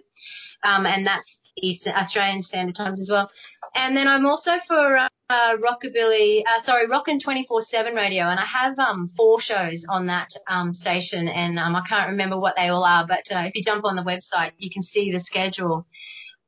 Um, 0.62 0.86
and 0.86 1.06
that's 1.06 1.40
East 1.56 1.86
Australian 1.88 2.42
Standard 2.42 2.74
Times 2.74 3.00
as 3.00 3.10
well. 3.10 3.30
And 3.74 3.96
then 3.96 4.08
I'm 4.08 4.26
also 4.26 4.58
for 4.58 4.96
uh, 4.96 5.08
uh, 5.28 5.56
Rockabilly, 5.56 6.42
uh, 6.46 6.60
sorry, 6.60 6.86
Rockin' 6.86 7.18
24/7 7.18 7.96
Radio, 7.96 8.24
and 8.24 8.38
I 8.38 8.44
have 8.44 8.78
um, 8.78 9.08
four 9.08 9.40
shows 9.40 9.86
on 9.88 10.06
that 10.06 10.30
um, 10.46 10.74
station, 10.74 11.28
and 11.28 11.58
um, 11.58 11.74
I 11.74 11.80
can't 11.80 12.10
remember 12.10 12.38
what 12.38 12.56
they 12.56 12.68
all 12.68 12.84
are, 12.84 13.06
but 13.06 13.30
uh, 13.32 13.44
if 13.46 13.56
you 13.56 13.62
jump 13.62 13.84
on 13.84 13.96
the 13.96 14.02
website, 14.02 14.52
you 14.58 14.70
can 14.70 14.82
see 14.82 15.10
the 15.12 15.18
schedule. 15.18 15.86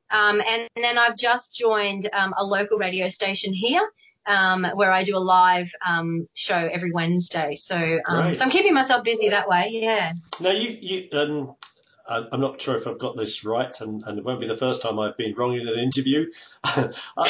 Um, 0.09 0.41
and 0.41 0.69
then 0.75 0.97
I've 0.97 1.17
just 1.17 1.55
joined 1.55 2.09
um, 2.13 2.33
a 2.37 2.45
local 2.45 2.77
radio 2.77 3.09
station 3.09 3.53
here. 3.53 3.87
Um, 4.29 4.65
where 4.75 4.91
I 4.91 5.05
do 5.05 5.15
a 5.15 5.19
live 5.19 5.71
um, 5.87 6.27
show 6.33 6.57
every 6.57 6.91
Wednesday, 6.91 7.55
so 7.55 7.77
um, 8.05 8.35
so 8.35 8.43
I'm 8.43 8.51
keeping 8.51 8.73
myself 8.73 9.05
busy 9.05 9.29
that 9.29 9.47
way. 9.47 9.69
Yeah. 9.71 10.11
Now, 10.41 10.49
you, 10.49 10.77
you 10.81 11.07
um, 11.13 11.55
I'm 12.09 12.39
not 12.41 12.61
sure 12.61 12.77
if 12.77 12.87
I've 12.87 12.99
got 12.99 13.17
this 13.17 13.43
right, 13.43 13.79
and, 13.81 14.01
and 14.05 14.17
it 14.17 14.23
won't 14.23 14.39
be 14.39 14.47
the 14.47 14.55
first 14.55 14.81
time 14.81 14.97
I've 14.99 15.17
been 15.17 15.35
wrong 15.35 15.53
in 15.55 15.67
an 15.67 15.79
interview. 15.79 16.31
Uh, 17.17 17.27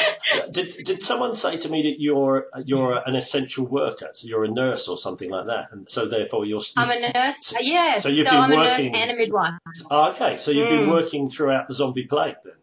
did, 0.50 0.74
did 0.84 1.02
someone 1.02 1.34
say 1.34 1.56
to 1.56 1.68
me 1.68 1.82
that 1.82 2.00
you're 2.00 2.46
you're 2.64 3.00
an 3.06 3.16
essential 3.16 3.66
worker, 3.66 4.10
so 4.12 4.28
you're 4.28 4.44
a 4.44 4.48
nurse 4.50 4.88
or 4.88 4.98
something 4.98 5.30
like 5.30 5.46
that, 5.46 5.68
and 5.72 5.88
so 5.90 6.06
therefore 6.06 6.44
you're. 6.44 6.60
I'm 6.76 6.90
a 6.90 7.12
nurse. 7.12 7.54
Yes. 7.60 8.02
So 8.02 8.08
So, 8.08 8.14
you've 8.14 8.26
been 8.26 8.34
I'm 8.34 8.52
a 8.52 8.56
nurse 8.56 8.80
and 8.92 9.10
a 9.10 9.16
midwife. 9.16 9.54
Oh, 9.90 10.10
okay, 10.10 10.36
so 10.36 10.50
you've 10.50 10.68
been 10.68 10.86
Mm. 10.86 10.92
working 10.92 11.28
throughout 11.28 11.68
the 11.68 11.74
zombie 11.74 12.04
plague 12.04 12.36
then. 12.44 12.54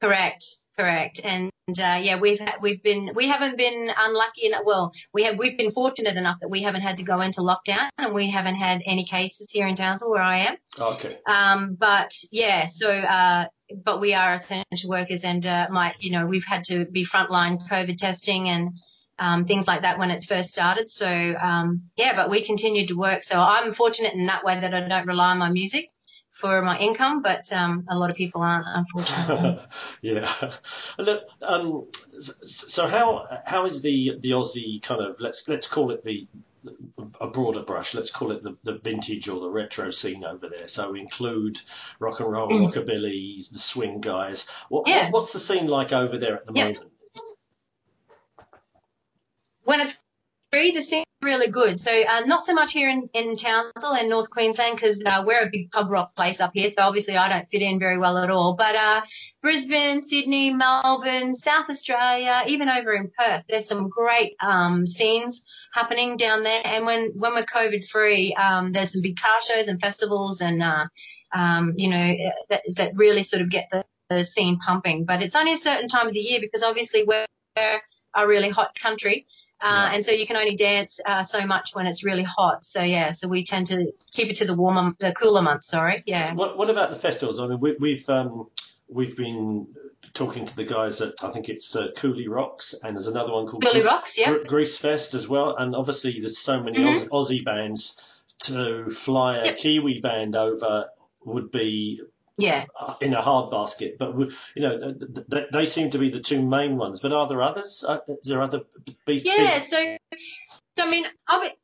Correct. 0.00 0.44
Correct. 0.76 1.20
And 1.24 1.50
uh, 1.78 1.98
yeah, 2.00 2.18
we've 2.18 2.40
ha- 2.40 2.58
we've 2.60 2.82
been 2.82 3.12
we 3.14 3.28
haven't 3.28 3.56
been 3.56 3.90
unlucky 3.96 4.46
enough. 4.46 4.62
Well, 4.64 4.92
we 5.12 5.24
have 5.24 5.38
we've 5.38 5.56
been 5.56 5.70
fortunate 5.70 6.16
enough 6.16 6.38
that 6.40 6.48
we 6.48 6.62
haven't 6.62 6.82
had 6.82 6.96
to 6.98 7.02
go 7.02 7.20
into 7.20 7.40
lockdown, 7.40 7.88
and 7.98 8.14
we 8.14 8.30
haven't 8.30 8.56
had 8.56 8.82
any 8.84 9.04
cases 9.04 9.48
here 9.50 9.66
in 9.66 9.74
Townsville 9.74 10.10
where 10.10 10.22
I 10.22 10.38
am. 10.38 10.56
Okay. 10.78 11.18
Um, 11.26 11.74
but 11.74 12.14
yeah, 12.30 12.66
so 12.66 12.90
uh, 12.90 13.46
but 13.84 14.00
we 14.00 14.14
are 14.14 14.34
essential 14.34 14.90
workers, 14.90 15.24
and 15.24 15.44
uh, 15.46 15.68
my 15.70 15.94
you 16.00 16.12
know 16.12 16.26
we've 16.26 16.46
had 16.46 16.64
to 16.66 16.84
be 16.84 17.04
frontline 17.04 17.58
COVID 17.68 17.98
testing 17.98 18.48
and 18.48 18.70
um, 19.18 19.44
things 19.44 19.68
like 19.68 19.82
that 19.82 19.98
when 19.98 20.10
it 20.10 20.24
first 20.24 20.50
started. 20.50 20.90
So 20.90 21.06
um, 21.06 21.90
yeah, 21.96 22.16
but 22.16 22.30
we 22.30 22.42
continued 22.42 22.88
to 22.88 22.94
work. 22.94 23.22
So 23.22 23.40
I'm 23.40 23.72
fortunate 23.72 24.14
in 24.14 24.26
that 24.26 24.44
way 24.44 24.58
that 24.58 24.74
I 24.74 24.88
don't 24.88 25.06
rely 25.06 25.32
on 25.32 25.38
my 25.38 25.50
music 25.50 25.90
for 26.40 26.62
my 26.62 26.78
income, 26.78 27.22
but 27.22 27.52
um, 27.52 27.86
a 27.88 27.96
lot 27.96 28.10
of 28.10 28.16
people 28.16 28.40
aren't, 28.42 28.66
unfortunately. 28.66 29.66
yeah. 30.02 30.50
Look, 30.98 31.24
um, 31.42 31.86
so 32.20 32.86
how 32.86 33.26
how 33.44 33.66
is 33.66 33.82
the 33.82 34.16
the 34.18 34.30
Aussie 34.30 34.82
kind 34.82 35.00
of 35.00 35.20
let's 35.20 35.48
let's 35.48 35.66
call 35.66 35.90
it 35.90 36.02
the 36.02 36.26
a 37.20 37.28
broader 37.28 37.62
brush. 37.62 37.94
Let's 37.94 38.10
call 38.10 38.32
it 38.32 38.42
the, 38.42 38.56
the 38.64 38.78
vintage 38.78 39.28
or 39.28 39.40
the 39.40 39.50
retro 39.50 39.90
scene 39.90 40.24
over 40.24 40.48
there. 40.48 40.68
So 40.68 40.94
include 40.94 41.60
rock 41.98 42.20
and 42.20 42.30
roll, 42.30 42.48
rockabilly, 42.50 43.50
the 43.50 43.58
swing 43.58 44.00
guys. 44.00 44.46
What, 44.68 44.88
Yeah. 44.88 45.04
what 45.04 45.12
what's 45.12 45.32
the 45.32 45.38
scene 45.38 45.66
like 45.66 45.92
over 45.92 46.18
there 46.18 46.36
at 46.36 46.46
the 46.46 46.52
Yeah. 46.54 46.64
moment? 46.64 46.92
when 49.64 49.80
it's 49.80 49.99
free, 50.50 50.72
the 50.72 50.82
scene's 50.82 51.06
really 51.22 51.48
good. 51.48 51.78
So 51.78 51.90
uh, 51.90 52.20
not 52.20 52.44
so 52.44 52.54
much 52.54 52.72
here 52.72 52.88
in, 52.88 53.08
in 53.12 53.36
Townsville 53.36 53.94
and 53.94 54.08
North 54.08 54.30
Queensland 54.30 54.76
because 54.76 55.02
uh, 55.04 55.22
we're 55.26 55.42
a 55.42 55.50
big 55.50 55.70
pub 55.70 55.90
rock 55.90 56.16
place 56.16 56.40
up 56.40 56.52
here. 56.54 56.70
So 56.70 56.82
obviously 56.82 57.16
I 57.16 57.28
don't 57.28 57.48
fit 57.50 57.62
in 57.62 57.78
very 57.78 57.98
well 57.98 58.16
at 58.18 58.30
all. 58.30 58.54
But 58.54 58.74
uh, 58.74 59.02
Brisbane, 59.42 60.02
Sydney, 60.02 60.52
Melbourne, 60.52 61.36
South 61.36 61.68
Australia, 61.68 62.42
even 62.46 62.68
over 62.68 62.92
in 62.94 63.10
Perth, 63.16 63.44
there's 63.48 63.68
some 63.68 63.88
great 63.88 64.34
um, 64.40 64.86
scenes 64.86 65.42
happening 65.72 66.16
down 66.16 66.42
there. 66.42 66.62
And 66.64 66.86
when, 66.86 67.12
when 67.14 67.34
we're 67.34 67.44
COVID 67.44 67.86
free, 67.86 68.34
um, 68.34 68.72
there's 68.72 68.92
some 68.92 69.02
big 69.02 69.18
car 69.18 69.42
shows 69.42 69.68
and 69.68 69.80
festivals 69.80 70.40
and, 70.40 70.62
uh, 70.62 70.86
um, 71.32 71.74
you 71.76 71.90
know, 71.90 72.16
that, 72.48 72.62
that 72.76 72.96
really 72.96 73.22
sort 73.22 73.42
of 73.42 73.50
get 73.50 73.68
the, 73.70 73.84
the 74.08 74.24
scene 74.24 74.58
pumping. 74.58 75.04
But 75.04 75.22
it's 75.22 75.36
only 75.36 75.52
a 75.52 75.58
certain 75.58 75.88
time 75.88 76.06
of 76.06 76.12
the 76.12 76.20
year 76.20 76.40
because 76.40 76.62
obviously 76.62 77.04
we're 77.04 77.26
a 77.56 78.26
really 78.26 78.48
hot 78.48 78.74
country. 78.74 79.26
Uh, 79.60 79.90
and 79.92 80.04
so 80.04 80.10
you 80.12 80.26
can 80.26 80.36
only 80.36 80.56
dance 80.56 81.00
uh, 81.04 81.22
so 81.22 81.44
much 81.46 81.74
when 81.74 81.86
it's 81.86 82.02
really 82.04 82.22
hot. 82.22 82.64
So 82.64 82.82
yeah, 82.82 83.10
so 83.10 83.28
we 83.28 83.44
tend 83.44 83.66
to 83.68 83.92
keep 84.10 84.30
it 84.30 84.36
to 84.36 84.44
the 84.46 84.54
warmer, 84.54 84.94
the 84.98 85.12
cooler 85.12 85.42
months. 85.42 85.66
Sorry, 85.68 86.02
yeah. 86.06 86.32
What 86.34 86.56
what 86.56 86.70
about 86.70 86.90
the 86.90 86.96
festivals? 86.96 87.38
I 87.38 87.46
mean, 87.46 87.60
we, 87.60 87.76
we've 87.78 88.08
um, 88.08 88.48
we've 88.88 89.16
been 89.16 89.66
talking 90.14 90.46
to 90.46 90.56
the 90.56 90.64
guys 90.64 91.00
at 91.02 91.22
I 91.22 91.30
think 91.30 91.48
it's 91.50 91.76
uh, 91.76 91.88
Cooly 91.96 92.26
Rocks, 92.28 92.74
and 92.82 92.96
there's 92.96 93.06
another 93.06 93.32
one 93.32 93.46
called 93.46 93.64
Cooly 93.64 93.80
Gre- 93.82 93.86
Rocks, 93.86 94.16
yeah. 94.18 94.32
Gre- 94.32 94.44
Grease 94.46 94.78
Fest 94.78 95.14
as 95.14 95.28
well. 95.28 95.54
And 95.56 95.76
obviously, 95.76 96.18
there's 96.20 96.38
so 96.38 96.62
many 96.62 96.78
Mhm. 96.78 96.94
Aussie, 96.94 97.08
Aussie 97.08 97.44
bands 97.44 98.00
to 98.44 98.88
fly 98.88 99.36
a 99.38 99.44
Yep. 99.46 99.58
Kiwi 99.58 100.00
band 100.00 100.34
over 100.36 100.88
would 101.24 101.50
be 101.50 102.00
Yeah. 102.40 102.66
uh, 102.78 102.94
in 103.00 103.14
a 103.14 103.20
hard 103.20 103.50
basket. 103.50 103.96
But 103.98 104.16
you 104.18 104.62
know, 104.62 104.78
th- 104.78 104.98
th- 104.98 105.26
th- 105.30 105.46
they 105.52 105.66
seem 105.66 105.90
to 105.90 105.98
be 105.98 106.10
the 106.10 106.20
two 106.20 106.44
main 106.46 106.76
ones. 106.76 107.00
But 107.00 107.12
are 107.12 107.28
there 107.28 107.42
others? 107.42 107.84
Uh, 107.86 107.98
is 108.08 108.28
there 108.28 108.42
other 108.42 108.62
beef? 109.06 109.24
Yeah, 109.24 109.58
so, 109.58 109.96
so 110.76 110.84
I 110.84 110.90
mean, 110.90 111.04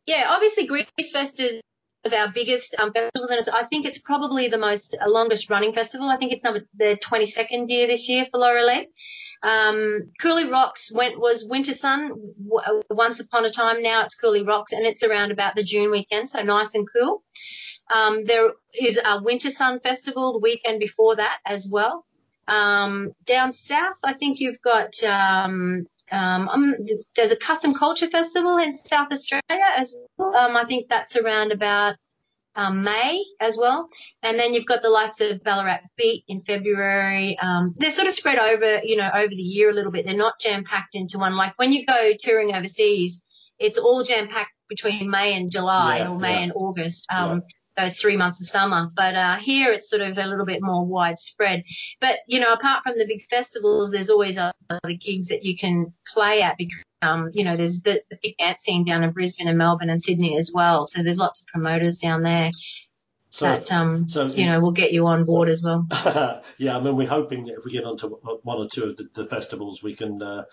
yeah, 0.07 0.27
obviously 0.31 0.67
Grease 0.67 1.11
Fest 1.13 1.41
is 1.41 1.61
of 2.05 2.13
our 2.13 2.29
biggest 2.33 2.75
um, 2.79 2.93
festivals, 2.93 3.31
and 3.31 3.39
it's, 3.41 3.49
I 3.49 3.65
think 3.65 3.85
it's 3.85 3.99
probably 3.99 4.49
the 4.49 4.59
most 4.59 4.97
uh, 5.01 5.09
longest 5.09 5.51
running 5.51 5.73
festival. 5.73 6.09
I 6.09 6.17
think 6.17 6.33
it's 6.33 6.45
number 6.45 6.67
the 6.77 6.97
22nd 7.05 7.69
year 7.69 7.87
this 7.87 8.09
year 8.09 8.27
for 8.31 8.39
Laura 8.39 8.65
Lee. 8.65 8.89
Um, 9.43 10.13
Cooly 10.21 10.49
Rocks 10.49 10.91
went 10.91 11.21
was 11.21 11.45
Winter 11.45 11.75
Sun 11.75 12.09
w- 12.09 12.59
uh, 12.59 12.83
once 12.91 13.21
upon 13.21 13.45
a 13.45 13.51
time. 13.51 13.83
Now 13.83 14.05
it's 14.05 14.15
Cooly 14.15 14.43
Rocks, 14.43 14.73
and 14.73 14.87
it's 14.87 15.03
around 15.03 15.31
about 15.31 15.55
the 15.55 15.63
June 15.63 15.91
weekend, 15.91 16.29
so 16.29 16.43
nice 16.43 16.75
and 16.75 16.87
cool. 16.91 17.23
Um, 17.95 18.25
there 18.25 18.53
is 18.79 18.99
a 19.03 19.23
Winter 19.23 19.51
Sun 19.51 19.81
Festival 19.81 20.33
the 20.33 20.41
weekend 20.41 20.81
before 20.81 21.17
that 21.17 21.39
as 21.45 21.69
well. 21.71 22.05
Um, 22.49 23.13
down 23.25 23.53
south, 23.53 23.99
I 24.05 24.13
think 24.13 24.41
you've 24.41 24.61
got 24.61 25.03
um, 25.03 25.87
um, 26.11 26.49
um, 26.49 26.75
there's 27.17 27.33
a 27.33 27.37
custom 27.37 27.75
culture 27.75 28.07
festival 28.07 28.59
in 28.59 28.77
South 28.77 29.13
Australia 29.13 29.67
as 29.77 29.95
well. 30.17 30.35
Um, 30.35 30.57
I 30.57 30.65
think 30.65 30.89
that's 30.89 31.17
around 31.17 31.53
about 31.53 31.97
um, 32.55 32.83
May 32.85 33.23
as 33.41 33.57
well. 33.57 33.89
And 34.23 34.39
then 34.39 34.55
you've 34.55 34.67
got 34.67 34.83
the 34.83 34.89
likes 34.89 35.21
of 35.21 35.43
Ballarat 35.43 35.81
Beat 35.97 36.25
in 36.29 36.41
February. 36.41 37.39
Um, 37.39 37.75
they're 37.77 37.91
sort 37.91 38.09
of 38.09 38.15
spread 38.15 38.39
over, 38.39 38.81
you 38.85 38.97
know, 38.97 39.11
over 39.13 39.29
the 39.29 39.37
year 39.37 39.71
a 39.71 39.75
little 39.75 39.93
bit. 39.93 40.07
They're 40.07 40.17
not 40.17 40.41
jam 40.41 40.65
packed 40.65 40.95
into 40.95 41.19
one. 41.19 41.37
Like 41.37 41.59
when 41.59 41.73
you 41.73 41.85
go 41.85 42.13
touring 42.19 42.55
overseas, 42.55 43.23
it's 43.59 43.79
all 43.79 44.03
jam 44.03 44.29
packed 44.29 44.53
between 44.69 45.11
May 45.11 45.35
and 45.35 45.51
July 45.51 45.99
Yeah, 45.99 46.11
or 46.11 46.19
May 46.19 46.35
yeah. 46.35 46.41
and 46.41 46.53
August. 46.55 47.07
Um, 47.11 47.43
Those 47.77 47.99
three 48.01 48.17
months 48.17 48.41
of 48.41 48.47
summer, 48.47 48.91
but 48.95 49.15
uh, 49.15 49.37
here 49.37 49.71
it's 49.71 49.91
sort 49.91 50.01
of 50.01 50.17
a 50.17 50.27
little 50.27 50.47
bit 50.47 50.63
more 50.63 50.85
widespread. 50.87 51.65
But 52.01 52.17
you 52.27 52.41
know, 52.41 52.53
apart 52.55 52.83
from 52.83 52.97
the 52.99 53.07
big 53.07 53.23
festivals, 53.23 53.91
there's 53.91 54.09
always 54.09 54.39
other 54.39 54.55
gigs 54.99 55.29
that 55.29 55.45
you 55.45 55.57
can 55.59 55.93
play 56.13 56.41
at 56.41 56.57
because 56.57 56.83
um, 57.03 57.31
you 57.35 57.45
know 57.45 57.57
there's 57.57 57.83
the, 57.83 58.03
the 58.11 58.17
big 58.23 58.39
dance 58.39 58.63
scene 58.63 58.85
down 58.87 59.05
in 59.05 59.11
Brisbane 59.11 59.49
and 59.49 59.59
Melbourne 59.59 59.91
and 59.91 60.03
Sydney 60.03 60.39
as 60.39 60.51
well. 60.55 60.87
So 60.87 61.03
there's 61.03 61.19
lots 61.19 61.43
of 61.43 61.49
promoters 61.49 61.99
down 61.99 62.23
there 62.23 62.51
So- 63.31 63.45
that 63.47 63.71
um, 63.71 64.09
so 64.09 64.27
you 64.29 64.47
know 64.47 64.59
will 64.61 64.73
get 64.73 64.93
you 64.93 65.07
on 65.07 65.25
board 65.25 65.51
as 65.51 65.63
well. 65.63 65.87
yeah, 66.59 66.77
I 66.77 66.81
mean, 66.81 66.97
we're 66.97 67.07
hoping 67.09 67.45
that 67.45 67.57
if 67.59 67.65
we 67.67 67.73
get 67.73 67.85
onto 67.85 68.09
one 68.09 68.59
or 68.59 68.69
two 68.69 68.85
of 68.85 68.97
the, 68.97 69.07
the 69.13 69.27
festivals, 69.27 69.83
we 69.83 69.95
can, 69.95 70.23
uh, 70.23 70.45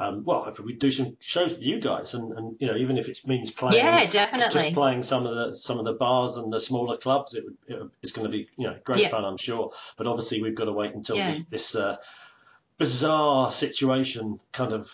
um, 0.00 0.24
well, 0.24 0.46
if 0.46 0.58
we 0.58 0.72
do 0.74 0.90
some 0.90 1.16
shows 1.20 1.50
with 1.50 1.62
you 1.62 1.78
guys, 1.80 2.14
and, 2.14 2.32
and 2.36 2.56
you 2.58 2.66
know, 2.68 2.76
even 2.76 2.96
if 2.98 3.08
it 3.08 3.18
means 3.26 3.50
playing, 3.50 3.84
Yeah, 3.84 4.06
definitely. 4.10 4.60
just 4.60 4.72
playing 4.74 5.02
some 5.02 5.26
of 5.26 5.34
the 5.34 5.52
some 5.54 5.78
of 5.78 5.84
the 5.84 5.92
bars 5.92 6.36
and 6.36 6.52
the 6.52 6.58
smaller 6.60 6.96
clubs, 6.96 7.34
it 7.34 7.44
would 7.44 7.56
it, 7.68 7.90
it's 8.02 8.12
going 8.12 8.26
to 8.30 8.32
be 8.36 8.48
you 8.56 8.66
know 8.68 8.76
great 8.84 9.00
Yeah. 9.00 9.08
fun, 9.10 9.24
I'm 9.24 9.36
sure. 9.36 9.72
But 9.96 10.06
obviously, 10.06 10.42
we've 10.42 10.54
got 10.54 10.64
to 10.64 10.72
wait 10.72 10.94
until 10.94 11.16
Yeah. 11.16 11.32
the, 11.32 11.44
this 11.50 11.74
uh, 11.74 11.96
bizarre 12.78 13.50
situation 13.50 14.38
kind 14.52 14.72
of 14.72 14.90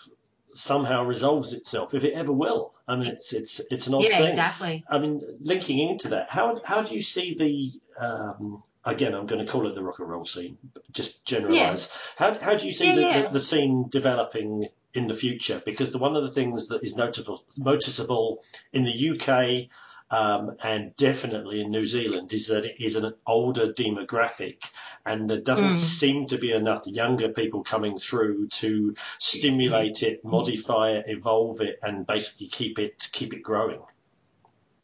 somehow 0.53 1.03
resolves 1.03 1.53
itself, 1.53 1.93
if 1.93 2.03
it 2.03 2.13
ever 2.13 2.31
will. 2.31 2.73
I 2.87 2.95
mean, 2.95 3.07
it's 3.07 3.33
it's 3.33 3.59
it's 3.71 3.87
an 3.87 3.93
odd 3.95 4.03
Yeah, 4.03 4.17
thing. 4.17 4.29
exactly. 4.29 4.83
I 4.89 4.99
mean, 4.99 5.21
linking 5.39 5.79
into 5.79 6.09
that, 6.09 6.29
how 6.29 6.59
how 6.65 6.81
do 6.81 6.95
you 6.95 7.01
see 7.01 7.35
the 7.35 8.05
um, 8.05 8.63
again? 8.83 9.13
I'm 9.13 9.25
going 9.25 9.45
to 9.45 9.51
call 9.51 9.67
it 9.67 9.75
the 9.75 9.83
rock 9.83 9.99
and 9.99 10.09
roll 10.09 10.25
scene, 10.25 10.57
but 10.73 10.83
just 10.91 11.23
generalize. 11.25 11.89
Yeah. 12.19 12.31
How 12.33 12.39
how 12.39 12.55
do 12.55 12.65
you 12.65 12.73
see 12.73 12.89
Yeah, 12.95 13.21
the. 13.21 13.27
The, 13.27 13.33
the 13.33 13.39
scene 13.39 13.87
developing 13.89 14.67
in 14.93 15.07
the 15.07 15.13
future? 15.13 15.61
Because 15.63 15.91
the, 15.91 15.97
one 15.97 16.15
of 16.15 16.23
the 16.23 16.31
things 16.31 16.69
that 16.69 16.83
is 16.83 16.95
notable 16.95 17.43
noticeable 17.57 18.43
in 18.71 18.83
the 18.83 19.09
UK. 19.11 19.69
Um, 20.09 20.55
and 20.63 20.95
definitely 20.95 21.59
in 21.59 21.69
New 21.69 21.85
Zealand 21.85 22.31
is 22.31 22.47
that 22.47 22.63
it 22.63 22.77
is 22.79 22.95
an 22.95 23.13
older 23.25 23.73
demographic, 23.73 24.63
and 25.05 25.29
there 25.29 25.41
doesn't 25.41 25.73
Mm. 25.73 25.75
seem 25.75 26.27
to 26.27 26.37
be 26.37 26.53
enough 26.53 26.87
younger 26.87 27.27
people 27.27 27.61
coming 27.63 27.97
through 27.99 28.47
to 28.47 28.95
stimulate 29.17 30.03
it, 30.03 30.23
modify 30.23 30.91
it, 30.91 31.07
evolve 31.09 31.59
it, 31.59 31.79
and 31.83 32.07
basically 32.07 32.47
keep 32.47 32.79
it 32.79 33.09
keep 33.11 33.33
it 33.33 33.41
growing. 33.41 33.81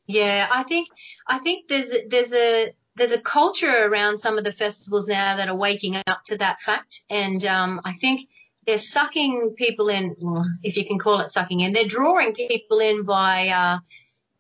Yeah, 0.08 0.46
I 0.52 0.64
think 0.64 0.90
I 1.26 1.40
think 1.40 1.70
there's 1.70 1.92
a, 1.94 2.06
there's 2.08 2.34
a 2.34 2.74
there's 2.96 3.14
a 3.14 3.22
culture 3.22 3.88
around 3.88 4.18
some 4.18 4.38
of 4.38 4.44
the 4.44 4.52
festivals 4.52 5.08
now 5.08 5.38
that 5.38 5.48
are 5.48 5.56
waking 5.56 5.96
up 6.06 6.26
to 6.26 6.38
that 6.40 6.60
fact, 6.60 7.02
and 7.10 7.44
um, 7.46 7.80
I 7.86 7.94
think 7.94 8.28
they're 8.66 8.78
sucking 8.78 9.56
people 9.58 9.90
in, 9.90 10.16
if 10.64 10.78
you 10.78 10.86
can 10.86 11.00
call 11.00 11.20
it 11.22 11.30
sucking 11.30 11.60
in. 11.60 11.74
They're 11.74 11.86
drawing 11.86 12.34
people 12.34 12.80
in 12.80 13.04
by, 13.04 13.50
uh, 13.50 13.78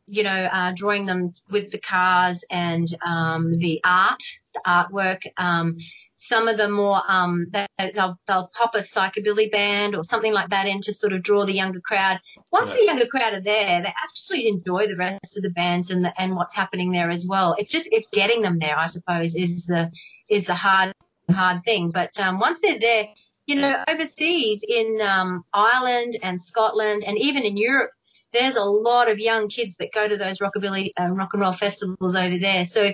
you 0.05 0.23
know, 0.23 0.29
uh, 0.51 0.73
drawing 0.75 1.05
them 1.05 1.33
with 1.49 1.71
the 1.71 1.79
cars 1.79 2.43
and 2.49 2.87
um, 3.05 3.57
the 3.59 3.81
art, 3.83 4.23
the 4.53 4.61
artwork. 4.65 5.21
Um, 5.37 5.77
some 6.15 6.47
of 6.47 6.55
the 6.57 6.69
more 6.69 7.01
um, 7.05 7.47
they, 7.51 7.67
they'll, 7.77 8.17
they'll 8.27 8.49
pop 8.57 8.75
a 8.75 8.79
psychobilly 8.79 9.51
band 9.51 9.93
or 9.93 10.03
something 10.05 10.31
like 10.31 10.49
that 10.51 10.67
in 10.67 10.79
to 10.81 10.93
sort 10.93 11.11
of 11.11 11.21
draw 11.21 11.45
the 11.45 11.51
younger 11.53 11.81
crowd. 11.81 12.19
Once 12.51 12.69
Yeah. 12.69 12.77
the 12.77 12.85
younger 12.85 13.05
crowd 13.07 13.33
are 13.33 13.41
there, 13.41 13.81
they 13.81 13.89
actually 14.03 14.47
enjoy 14.47 14.87
the 14.87 14.95
rest 14.95 15.35
of 15.35 15.43
the 15.43 15.49
bands 15.49 15.89
and 15.91 16.05
the, 16.05 16.21
and 16.21 16.35
what's 16.35 16.55
happening 16.55 16.91
there 16.93 17.09
as 17.09 17.25
well. 17.27 17.55
It's 17.57 17.71
just 17.71 17.89
it's 17.91 18.07
getting 18.13 18.41
them 18.41 18.59
there, 18.59 18.77
I 18.77 18.85
suppose, 18.85 19.35
is 19.35 19.65
the 19.65 19.91
is 20.29 20.45
the 20.45 20.55
hard 20.55 20.93
hard 21.29 21.63
thing. 21.65 21.91
But 21.91 22.17
um, 22.21 22.39
once 22.39 22.61
they're 22.61 22.79
there, 22.79 23.07
you 23.45 23.55
know, 23.55 23.83
overseas 23.87 24.63
in 24.67 24.99
um, 25.01 25.43
Ireland 25.53 26.17
and 26.21 26.41
Scotland 26.41 27.03
and 27.05 27.17
even 27.17 27.43
in 27.43 27.57
Europe, 27.57 27.91
there's 28.31 28.55
a 28.55 28.63
lot 28.63 29.09
of 29.09 29.19
young 29.19 29.47
kids 29.47 29.75
that 29.77 29.91
go 29.93 30.07
to 30.07 30.17
those 30.17 30.39
rockabilly 30.39 30.91
uh, 30.99 31.07
rock 31.07 31.29
and 31.33 31.41
roll 31.41 31.53
festivals 31.53 32.15
over 32.15 32.37
there. 32.37 32.65
So 32.65 32.93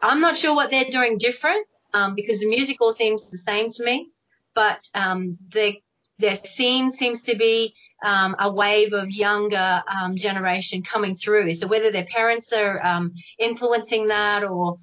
I'm 0.00 0.20
not 0.20 0.36
sure 0.36 0.54
what 0.54 0.70
they're 0.70 0.84
doing 0.90 1.18
different 1.18 1.66
um, 1.92 2.14
because 2.14 2.40
the 2.40 2.48
music 2.48 2.78
all 2.80 2.92
seems 2.92 3.30
the 3.30 3.38
same 3.38 3.70
to 3.70 3.84
me, 3.84 4.10
but 4.54 4.88
um, 4.94 5.38
the, 5.52 5.76
their 6.18 6.36
scene 6.36 6.90
seems 6.90 7.24
to 7.24 7.36
be 7.36 7.74
um, 8.02 8.36
a 8.38 8.50
wave 8.50 8.92
of 8.92 9.10
younger 9.10 9.82
um, 9.86 10.16
generation 10.16 10.82
coming 10.82 11.16
through. 11.16 11.54
So 11.54 11.66
whether 11.66 11.90
their 11.90 12.04
parents 12.04 12.52
are 12.52 12.84
um, 12.84 13.14
influencing 13.38 14.08
that 14.08 14.44
or 14.44 14.78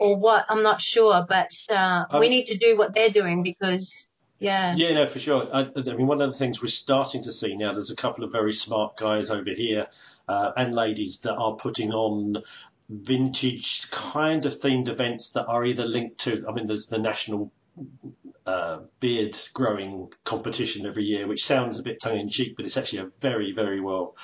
or 0.00 0.16
what, 0.16 0.46
I'm 0.48 0.62
not 0.62 0.80
sure. 0.80 1.26
But 1.28 1.50
uh, 1.68 2.04
we 2.12 2.26
Um, 2.26 2.30
need 2.30 2.46
to 2.46 2.56
do 2.56 2.76
what 2.76 2.94
they're 2.94 3.10
doing 3.10 3.42
because, 3.42 4.08
yeah, 4.38 4.74
Yeah, 4.76 4.94
no, 4.94 5.06
for 5.06 5.18
sure. 5.18 5.48
I, 5.52 5.68
I 5.74 5.92
mean, 5.94 6.06
one 6.06 6.20
of 6.20 6.30
the 6.30 6.38
things 6.38 6.62
we're 6.62 6.68
starting 6.68 7.24
to 7.24 7.32
see 7.32 7.56
now, 7.56 7.72
there's 7.72 7.90
a 7.90 7.96
couple 7.96 8.24
of 8.24 8.32
very 8.32 8.52
smart 8.52 8.96
guys 8.96 9.30
over 9.30 9.50
here 9.50 9.88
uh, 10.28 10.52
and 10.56 10.74
ladies 10.74 11.20
that 11.20 11.34
are 11.34 11.54
putting 11.54 11.92
on 11.92 12.42
vintage 12.88 13.90
kind 13.90 14.46
of 14.46 14.58
themed 14.60 14.88
events 14.88 15.30
that 15.30 15.46
are 15.46 15.64
either 15.64 15.86
linked 15.86 16.18
to, 16.18 16.44
I 16.48 16.52
mean, 16.52 16.66
there's 16.66 16.86
the 16.86 16.98
national 16.98 17.52
uh, 18.46 18.80
beard 19.00 19.36
growing 19.52 20.12
competition 20.24 20.86
every 20.86 21.04
year, 21.04 21.26
which 21.26 21.44
sounds 21.44 21.78
a 21.78 21.82
bit 21.82 22.00
tongue 22.00 22.18
in 22.18 22.28
cheek, 22.28 22.56
but 22.56 22.64
it's 22.64 22.76
actually 22.76 23.00
a 23.00 23.10
very, 23.20 23.52
very 23.52 23.80
well 23.80 24.16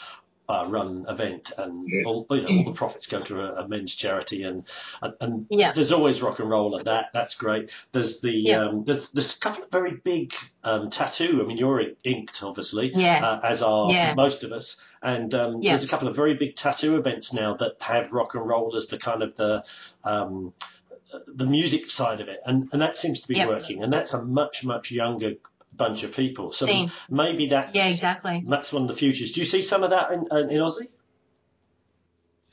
uh, 0.49 0.67
run 0.69 1.07
event, 1.09 1.53
and 1.57 1.89
all, 2.07 2.27
you 2.31 2.43
know, 2.43 2.49
all 2.49 2.65
the 2.65 2.73
profits 2.73 3.07
go 3.07 3.21
to 3.21 3.41
a, 3.41 3.65
a 3.65 3.69
men's 3.69 3.95
charity, 3.95 4.43
and 4.43 4.65
and, 5.01 5.15
and 5.21 5.47
Yeah. 5.49 5.73
there's 5.73 5.91
always 5.93 6.21
rock 6.23 6.39
and 6.39 6.51
roll 6.51 6.79
at 6.79 6.85
that. 6.85 7.07
That's 7.15 7.35
great. 7.35 7.71
There's 7.93 8.21
the 8.21 8.31
Yeah. 8.31 8.65
um, 8.67 8.85
there's 8.85 9.11
there's 9.11 9.37
a 9.37 9.39
couple 9.41 9.65
of 9.65 9.71
very 9.71 9.93
big 9.93 10.35
um, 10.63 10.91
tattoo. 10.91 11.41
I 11.43 11.47
mean, 11.47 11.57
you're 11.57 11.83
inked, 12.05 12.43
obviously, 12.43 12.93
Yeah. 12.95 13.25
uh, 13.25 13.41
as 13.43 13.63
are 13.63 13.91
most 14.15 14.45
of 14.45 14.53
us, 14.53 14.77
and 15.03 15.33
um, 15.35 15.63
there's 15.73 15.85
a 15.85 15.89
couple 15.89 16.09
of 16.09 16.17
very 16.17 16.35
big 16.35 16.57
tattoo 16.57 16.97
events 16.97 17.33
now 17.33 17.55
that 17.55 17.77
have 17.81 18.13
rock 18.13 18.35
and 18.35 18.47
roll 18.47 18.77
as 18.77 18.87
the 18.89 18.99
kind 18.99 19.23
of 19.23 19.35
the 19.37 19.65
um, 20.05 20.53
the 21.29 21.47
music 21.47 21.89
side 21.91 22.21
of 22.21 22.29
it, 22.29 22.41
and 22.45 22.69
and 22.73 22.83
that 22.83 22.99
seems 22.99 23.21
to 23.21 23.29
be 23.29 23.35
working, 23.49 23.83
and 23.83 23.93
that's 23.93 24.13
a 24.15 24.23
much 24.25 24.65
much 24.65 24.91
younger 24.91 25.35
bunch 25.77 26.03
of 26.05 26.15
people. 26.15 26.53
So 26.53 26.67
Same. 26.67 26.91
maybe 27.11 27.49
that's 27.49 27.75
yeah, 27.75 27.89
exactly. 27.89 28.45
that's 28.47 28.73
one 28.73 28.83
of 28.83 28.89
the 28.89 28.95
futures. 28.95 29.33
Do 29.33 29.41
you 29.41 29.47
see 29.47 29.63
some 29.63 29.83
of 29.83 29.91
that 29.91 30.13
in 30.13 30.27
in, 30.31 30.51
in 30.51 30.61
Aussie? 30.61 30.89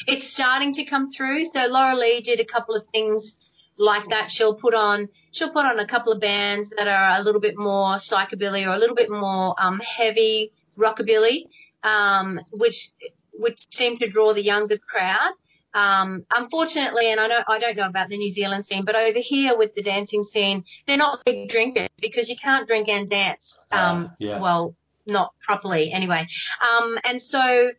it's 0.07 0.27
starting 0.27 0.73
to 0.73 0.84
come 0.86 1.10
through. 1.10 1.45
So 1.45 1.67
Laura 1.67 1.95
Lee 1.95 2.21
did 2.21 2.39
a 2.39 2.45
couple 2.45 2.75
of 2.75 2.84
things 2.93 3.39
like 3.77 4.10
that. 4.10 4.31
She'll 4.31 4.55
put 4.55 4.73
on 4.73 5.10
she'll 5.31 5.51
put 5.51 5.65
on 5.65 5.79
a 5.79 5.86
couple 5.86 6.12
of 6.12 6.19
bands 6.19 6.71
that 6.77 6.88
are 6.88 7.19
a 7.19 7.23
little 7.23 7.41
bit 7.41 7.57
more 7.57 7.95
psychobilly 7.95 8.67
or 8.67 8.73
a 8.73 8.79
little 8.79 8.95
bit 8.95 9.10
more 9.10 9.55
um, 9.57 9.79
heavy 9.79 10.51
rockabilly, 10.77 11.45
um, 11.84 12.39
which 12.51 12.91
which 13.34 13.65
seem 13.71 13.97
to 13.97 14.07
draw 14.07 14.34
the 14.34 14.43
younger 14.43 14.77
crowd. 14.77 15.34
Um, 15.73 16.25
unfortunately, 16.36 17.12
and 17.12 17.19
I 17.19 17.27
don't 17.27 17.45
I 17.47 17.60
don't 17.60 17.77
know 17.77 17.88
about 17.88 18.10
the 18.10 18.17
New 18.17 18.29
Zealand 18.29 18.65
scene, 18.65 18.84
but 18.86 18.95
over 18.95 19.19
here 19.19 19.57
with 19.57 19.73
the 19.75 19.81
dancing 19.84 20.23
scene, 20.23 20.65
they're 20.86 20.97
not 20.97 21.23
big 21.25 21.49
drinkers 21.49 21.89
because 21.99 22.29
you 22.29 22.36
can't 22.36 22.67
drink 22.67 22.89
and 22.89 23.07
dance. 23.10 23.60
Um, 23.71 24.10
Ah, 24.12 24.15
yeah. 24.19 24.39
Well, 24.39 24.75
not 25.05 25.34
properly 25.41 25.91
anyway. 25.91 26.27
Um, 26.62 26.97
and 27.05 27.21
so 27.21 27.71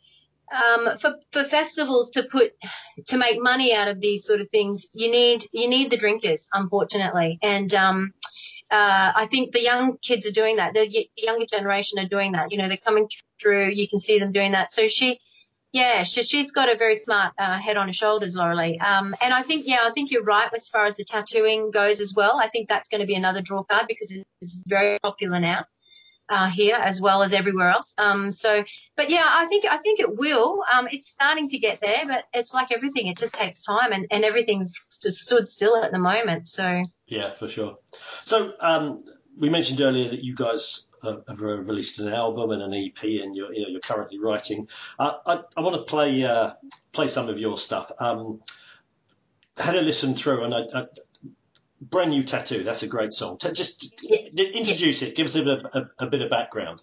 um, 0.52 0.98
for 0.98 1.16
for 1.30 1.44
festivals 1.44 2.10
to 2.10 2.24
put 2.24 2.52
to 3.06 3.16
make 3.16 3.40
money 3.40 3.74
out 3.74 3.88
of 3.88 4.00
these 4.00 4.24
sort 4.24 4.40
of 4.40 4.50
things, 4.50 4.86
you 4.94 5.10
need 5.10 5.46
you 5.52 5.68
need 5.68 5.90
the 5.90 5.96
drinkers, 5.96 6.48
unfortunately. 6.52 7.38
And 7.42 7.72
um, 7.74 8.12
uh, 8.70 9.12
I 9.14 9.26
think 9.26 9.52
the 9.52 9.62
young 9.62 9.98
kids 9.98 10.26
are 10.26 10.32
doing 10.32 10.56
that. 10.56 10.74
The 10.74 10.88
y- 10.92 11.08
younger 11.16 11.46
generation 11.46 11.98
are 11.98 12.08
doing 12.08 12.32
that. 12.32 12.52
You 12.52 12.58
know, 12.58 12.68
they're 12.68 12.76
coming 12.76 13.08
through. 13.40 13.68
You 13.68 13.88
can 13.88 13.98
see 13.98 14.18
them 14.18 14.32
doing 14.32 14.52
that. 14.52 14.72
So 14.72 14.88
she, 14.88 15.20
yeah, 15.72 16.02
she, 16.02 16.22
she's 16.22 16.52
got 16.52 16.68
a 16.68 16.76
very 16.76 16.96
smart 16.96 17.32
uh, 17.38 17.58
head 17.58 17.76
on 17.76 17.86
her 17.86 17.92
shoulders, 17.92 18.36
Laura. 18.36 18.56
Um, 18.56 19.14
and 19.20 19.32
I 19.32 19.42
think, 19.42 19.66
yeah, 19.66 19.80
I 19.82 19.90
think 19.90 20.10
you're 20.10 20.22
right 20.22 20.48
as 20.54 20.68
far 20.68 20.84
as 20.84 20.96
the 20.96 21.04
tattooing 21.04 21.70
goes 21.70 22.00
as 22.00 22.14
well. 22.14 22.38
I 22.38 22.48
think 22.48 22.68
that's 22.68 22.88
going 22.88 23.00
to 23.00 23.06
be 23.06 23.14
another 23.14 23.40
draw 23.40 23.62
card 23.64 23.86
because 23.88 24.12
it's, 24.12 24.24
it's 24.40 24.62
very 24.66 24.98
popular 25.00 25.40
now 25.40 25.64
uh, 26.28 26.48
here 26.48 26.76
as 26.76 27.00
well 27.00 27.22
as 27.22 27.32
everywhere 27.32 27.70
else. 27.70 27.92
Um, 27.98 28.32
so, 28.32 28.64
but 28.96 29.10
yeah, 29.10 29.26
I 29.26 29.46
think 29.46 29.64
I 29.64 29.76
think 29.76 30.00
it 30.00 30.16
will. 30.16 30.64
Um, 30.72 30.88
it's 30.90 31.10
starting 31.10 31.50
to 31.50 31.58
get 31.58 31.80
there, 31.80 32.06
but 32.06 32.24
it's 32.32 32.54
like 32.54 32.72
everything; 32.72 33.06
it 33.06 33.18
just 33.18 33.34
takes 33.34 33.62
time, 33.62 33.92
and, 33.92 34.06
and 34.10 34.24
everything's 34.24 34.72
just 35.02 35.18
stood 35.18 35.46
still 35.46 35.82
at 35.82 35.92
the 35.92 35.98
moment. 35.98 36.48
So, 36.48 36.82
Yeah, 37.06 37.30
for 37.30 37.48
sure. 37.48 37.76
So 38.24 38.54
um, 38.60 39.02
we 39.38 39.48
mentioned 39.50 39.80
earlier 39.80 40.08
that 40.10 40.22
you 40.24 40.34
guys 40.34 40.86
uh, 41.02 41.16
have 41.28 41.40
uh, 41.40 41.58
released 41.62 41.98
an 42.00 42.08
album 42.12 42.50
and 42.50 42.62
an 42.62 42.74
EP, 42.74 43.02
and 43.02 43.34
you're 43.36 43.52
you 43.52 43.62
know 43.62 43.68
you're 43.68 43.80
currently 43.80 44.18
writing. 44.18 44.68
Uh, 44.98 45.12
I, 45.26 45.40
I 45.56 45.60
want 45.60 45.76
to 45.76 45.82
play 45.82 46.24
uh, 46.24 46.52
play 46.92 47.06
some 47.06 47.28
of 47.28 47.38
your 47.38 47.56
stuff. 47.58 47.90
Um, 47.98 48.42
had 49.56 49.74
a 49.74 49.82
listen 49.82 50.14
through, 50.14 50.44
and 50.44 50.54
I, 50.54 50.60
I, 50.74 50.86
brand 51.80 52.10
new 52.10 52.22
tattoo. 52.22 52.62
That's 52.64 52.82
a 52.82 52.88
great 52.88 53.12
song. 53.12 53.38
T- 53.38 53.52
just 53.52 53.94
Yeah. 54.02 54.44
introduce 54.44 55.02
it. 55.02 55.14
Give 55.14 55.26
us 55.26 55.34
a 55.36 55.42
bit, 55.42 55.64
of, 55.64 55.64
a, 55.98 56.04
a 56.04 56.06
bit 56.06 56.22
of 56.22 56.30
background. 56.30 56.82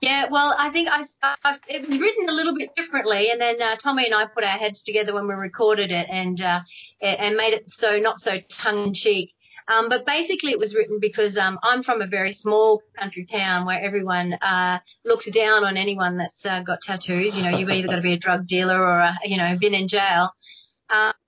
yeah, 0.00 0.26
well, 0.30 0.54
I 0.58 0.70
think 0.70 0.88
I, 0.90 1.04
I 1.44 1.56
it 1.68 1.86
was 1.86 1.98
written 1.98 2.28
a 2.28 2.32
little 2.32 2.54
bit 2.54 2.74
differently, 2.76 3.30
and 3.30 3.40
then 3.40 3.60
uh, 3.62 3.76
Tommy 3.76 4.06
and 4.06 4.14
I 4.14 4.26
put 4.26 4.44
our 4.44 4.58
heads 4.58 4.82
together 4.82 5.14
when 5.14 5.28
we 5.28 5.34
recorded 5.34 5.92
it, 5.92 6.08
and 6.10 6.40
uh, 6.40 6.60
and 7.00 7.36
made 7.36 7.54
it 7.54 7.70
so 7.70 7.98
not 7.98 8.20
so 8.20 8.38
tongue 8.48 8.86
in 8.88 8.94
cheek. 8.94 9.34
Um, 9.66 9.88
but 9.88 10.04
basically, 10.04 10.50
it 10.50 10.58
was 10.58 10.74
written 10.74 10.98
because 11.00 11.38
um, 11.38 11.58
I'm 11.62 11.82
from 11.82 12.02
a 12.02 12.06
very 12.06 12.32
small 12.32 12.82
country 12.98 13.24
town 13.24 13.64
where 13.64 13.80
everyone 13.80 14.34
uh, 14.34 14.78
looks 15.04 15.30
down 15.30 15.64
on 15.64 15.76
anyone 15.76 16.18
that's 16.18 16.44
uh, 16.44 16.60
got 16.60 16.82
tattoos. 16.82 17.36
You 17.36 17.44
know, 17.44 17.56
you've 17.56 17.70
either 17.70 17.88
got 17.88 17.96
to 17.96 18.02
be 18.02 18.12
a 18.12 18.18
drug 18.18 18.46
dealer 18.46 18.80
or 18.80 18.98
a, 19.00 19.14
you 19.24 19.38
know 19.38 19.56
been 19.58 19.74
in 19.74 19.88
jail. 19.88 20.30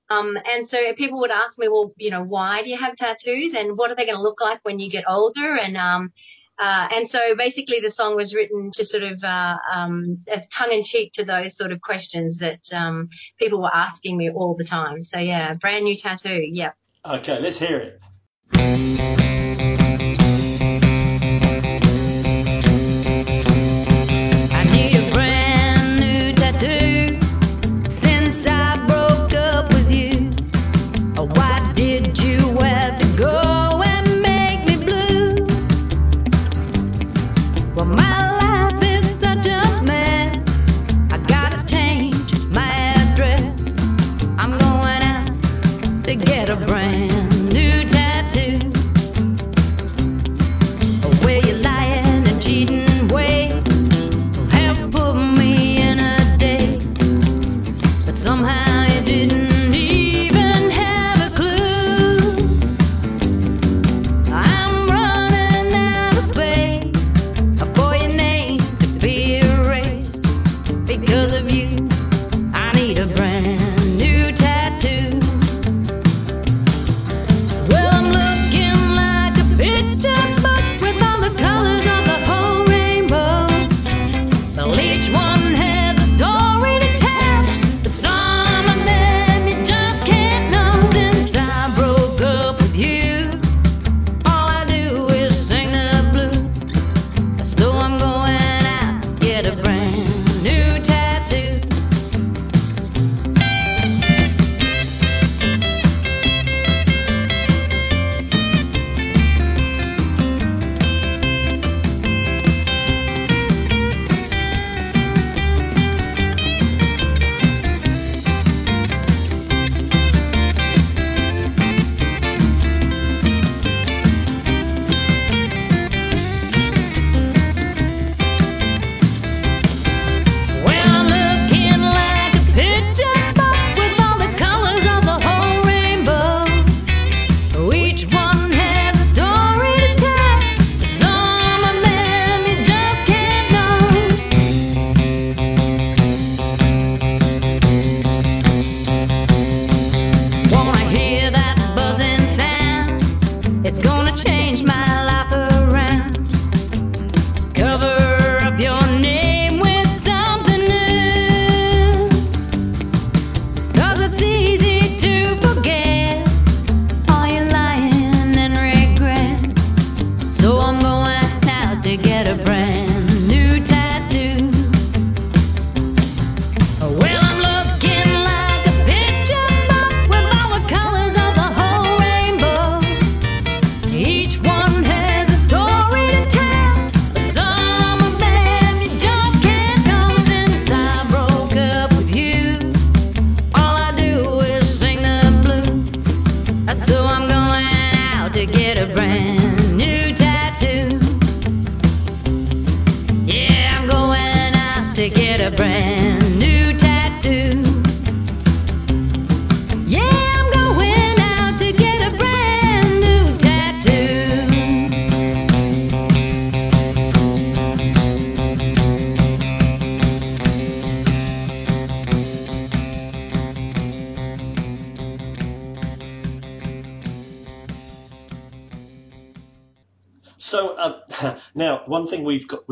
Um, 0.09 0.39
and 0.49 0.67
so 0.67 0.93
people 0.93 1.21
would 1.21 1.31
ask 1.31 1.59
me, 1.59 1.69
well, 1.69 1.91
you 1.97 2.11
know, 2.11 2.23
why 2.23 2.63
do 2.63 2.71
you 2.71 2.77
have 2.77 2.95
tattoos, 2.95 3.55
and 3.55 3.77
what 3.77 3.91
are 3.91 3.95
they 3.95 4.05
going 4.05 4.17
to 4.17 4.23
look 4.23 4.41
like 4.41 4.61
when 4.63 4.79
you 4.79 4.91
get 4.91 5.05
older? 5.09 5.57
And 5.57 5.77
um, 5.77 6.13
uh, 6.59 6.89
and 6.95 7.09
so 7.09 7.37
basically, 7.37 7.81
the 7.81 7.91
song 7.91 8.17
was 8.17 8.35
written 8.35 8.71
to 8.73 8.85
sort 8.85 9.03
of 9.03 9.23
uh, 9.25 9.59
um, 9.73 10.21
as 10.33 10.47
tongue 10.49 10.73
in 10.73 10.85
cheek 10.85 11.13
to 11.15 11.25
those 11.25 11.57
sort 11.57 11.73
of 11.73 11.81
questions 11.81 12.39
that 12.39 12.73
um, 12.73 13.09
people 13.39 13.61
were 13.61 13.75
asking 13.75 14.17
me 14.17 14.31
all 14.31 14.55
the 14.55 14.65
time. 14.65 15.03
So 15.05 15.19
yeah, 15.19 15.55
brand 15.55 15.85
new 15.85 15.97
tattoo. 15.97 16.43
Yeah. 16.43 16.73
Okay, 17.05 17.41
let's 17.41 17.59
hear 17.59 17.79
it. 17.79 18.01
I 18.59 19.36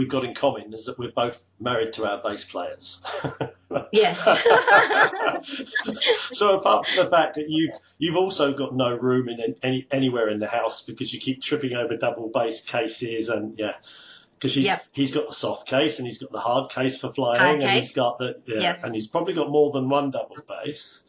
we've 0.05 0.11
got 0.11 0.25
in 0.25 0.35
common 0.35 0.75
is 0.75 0.85
that 0.85 0.99
we're 0.99 1.11
both 1.11 1.43
married 1.59 1.95
to 1.95 2.05
our 2.11 2.19
bass 2.23 2.45
players. 2.45 3.03
Yes. 3.91 4.23
so 6.33 6.59
apart 6.59 6.87
from 6.87 7.05
the 7.05 7.11
fact 7.11 7.37
that 7.37 7.47
you 7.49 7.73
you've 7.99 8.17
also 8.17 8.53
got 8.53 8.73
no 8.75 8.95
room 8.95 9.29
in 9.29 9.57
any 9.65 9.87
anywhere 9.91 10.29
in 10.29 10.39
the 10.39 10.47
house 10.47 10.83
because 10.83 11.13
you 11.13 11.19
keep 11.19 11.43
tripping 11.43 11.73
over 11.75 11.97
double 11.97 12.31
bass 12.33 12.61
cases 12.61 13.31
and 13.31 13.59
yeah. 13.59 13.73
Because 14.39 14.57
Yep. 14.57 14.85
he's 14.93 15.11
got 15.13 15.29
the 15.29 15.35
soft 15.35 15.67
case 15.67 15.99
and 15.99 16.07
he's 16.07 16.19
got 16.19 16.31
the 16.31 16.39
hard 16.39 16.71
case 16.71 17.01
for 17.01 17.13
flying 17.13 17.63
and 17.63 17.71
he's 17.73 17.95
got 17.95 18.19
the 18.19 18.41
yeah, 18.47 18.61
Yes. 18.61 18.85
and 18.85 18.95
he's 18.95 19.09
probably 19.09 19.33
got 19.33 19.51
more 19.51 19.73
than 19.73 19.89
one 19.89 20.11
double 20.13 20.37
bass. 20.47 21.03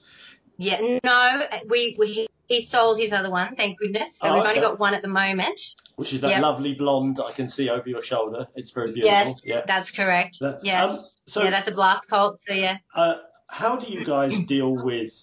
yeah. 0.57 0.97
No, 1.03 1.45
we, 1.67 1.95
we 1.99 2.27
he 2.47 2.63
sold 2.63 2.97
his 2.99 3.11
other 3.11 3.29
one. 3.29 3.55
Thank 3.55 3.77
goodness. 3.77 4.19
Oh, 4.23 4.27
so 4.27 4.29
Oh, 4.29 4.33
we've 4.35 4.41
okay. 4.43 4.49
only 4.51 4.61
got 4.61 4.79
one 4.79 4.93
at 4.95 5.03
the 5.03 5.07
moment. 5.07 5.59
Which 5.95 6.13
is 6.13 6.21
that 6.21 6.29
Yep. 6.31 6.41
lovely 6.41 6.73
blonde 6.73 7.19
I 7.25 7.31
can 7.31 7.47
see 7.47 7.69
over 7.69 7.87
your 7.89 8.01
shoulder. 8.01 8.47
It's 8.55 8.71
very 8.71 8.91
beautiful. 8.91 9.29
Yes, 9.29 9.41
Yeah. 9.43 9.61
that's 9.65 9.91
correct. 9.91 10.39
That- 10.41 10.63
yes. 10.63 10.89
um, 10.91 10.99
so- 11.27 11.43
yeah, 11.43 11.49
that's 11.51 11.67
a 11.67 11.73
blast 11.73 12.07
cult. 12.09 12.39
So 12.47 12.53
yeah. 12.53 12.77
Uh, 12.93 13.15
how 13.47 13.75
do 13.77 13.91
you 13.91 14.03
guys 14.05 14.37
deal 14.45 14.73
with 14.73 15.13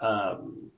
um, 0.00 0.70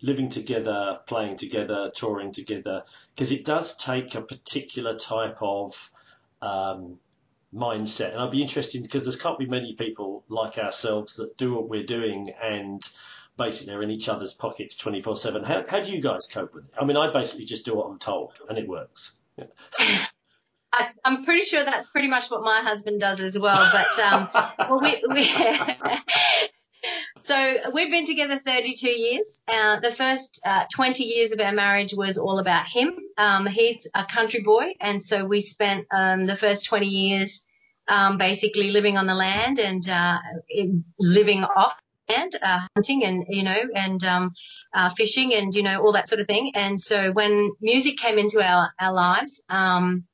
living 0.00 0.28
together, 0.30 1.00
playing 1.06 1.36
together, 1.36 1.90
touring 1.94 2.32
together? 2.32 2.84
Because 3.14 3.32
it 3.32 3.44
does 3.44 3.76
take 3.76 4.14
a 4.14 4.22
particular 4.22 4.96
type 4.98 5.38
of 5.40 5.90
um, 6.40 6.98
mindset, 7.54 8.12
and 8.12 8.20
I'd 8.20 8.30
be 8.30 8.42
interested 8.42 8.82
because 8.82 9.04
there 9.04 9.14
can't 9.16 9.38
be 9.38 9.46
many 9.46 9.74
people 9.74 10.24
like 10.28 10.58
ourselves 10.58 11.16
that 11.16 11.36
do 11.36 11.54
what 11.54 11.68
we're 11.68 11.84
doing 11.84 12.32
and 12.42 12.82
basically 13.36 13.72
they're 13.72 13.82
in 13.82 13.90
each 13.90 14.08
other's 14.08 14.34
pockets 14.34 14.76
24 14.76 15.16
7. 15.16 15.44
How, 15.44 15.64
how 15.66 15.80
do 15.80 15.92
you 15.92 16.00
guys 16.00 16.28
cope 16.32 16.54
with 16.54 16.64
it? 16.64 16.74
I 16.80 16.84
mean, 16.84 16.96
I 16.96 17.10
basically 17.12 17.44
just 17.44 17.64
do 17.64 17.74
what 17.74 17.86
I'm 17.86 17.98
told, 17.98 18.38
and 18.48 18.58
it 18.58 18.68
works. 18.68 19.16
Yeah. 19.36 19.46
I, 20.74 20.88
I'm 21.04 21.24
pretty 21.24 21.44
sure 21.44 21.64
that's 21.64 21.88
pretty 21.88 22.08
much 22.08 22.30
what 22.30 22.42
my 22.42 22.60
husband 22.60 23.00
does 23.00 23.20
as 23.20 23.38
well. 23.38 23.70
But 23.72 23.98
um, 24.04 24.28
well, 24.58 24.80
we, 24.80 25.04
we 25.10 25.24
so 27.20 27.56
we've 27.74 27.90
been 27.90 28.06
together 28.06 28.38
32 28.38 28.88
years. 28.88 29.38
Uh, 29.46 29.80
the 29.80 29.92
first 29.92 30.40
uh, 30.46 30.64
20 30.74 31.04
years 31.04 31.32
of 31.32 31.40
our 31.40 31.52
marriage 31.52 31.92
was 31.92 32.16
all 32.16 32.38
about 32.38 32.66
him. 32.68 32.94
Um, 33.18 33.46
he's 33.46 33.86
a 33.94 34.06
country 34.06 34.40
boy, 34.40 34.72
and 34.80 35.02
so 35.02 35.26
we 35.26 35.42
spent 35.42 35.86
um, 35.90 36.26
the 36.26 36.36
first 36.36 36.64
20 36.64 36.86
years 36.86 37.44
um, 37.86 38.16
basically 38.16 38.70
living 38.70 38.96
on 38.96 39.06
the 39.06 39.14
land 39.14 39.58
and 39.58 39.86
uh, 39.88 40.18
living 40.98 41.44
off 41.44 41.78
land, 42.08 42.36
uh, 42.42 42.60
hunting 42.76 43.04
and 43.04 43.24
you 43.28 43.42
know 43.42 43.60
and 43.74 44.02
um, 44.04 44.32
uh, 44.72 44.90
fishing 44.90 45.34
and 45.34 45.54
you 45.54 45.62
know 45.62 45.82
all 45.82 45.92
that 45.92 46.08
sort 46.08 46.20
of 46.20 46.26
thing. 46.26 46.52
And 46.54 46.80
so 46.80 47.12
when 47.12 47.52
music 47.60 47.96
came 47.98 48.18
into 48.18 48.42
our 48.42 48.72
our 48.80 48.92
lives. 48.92 49.42
Um, 49.48 50.04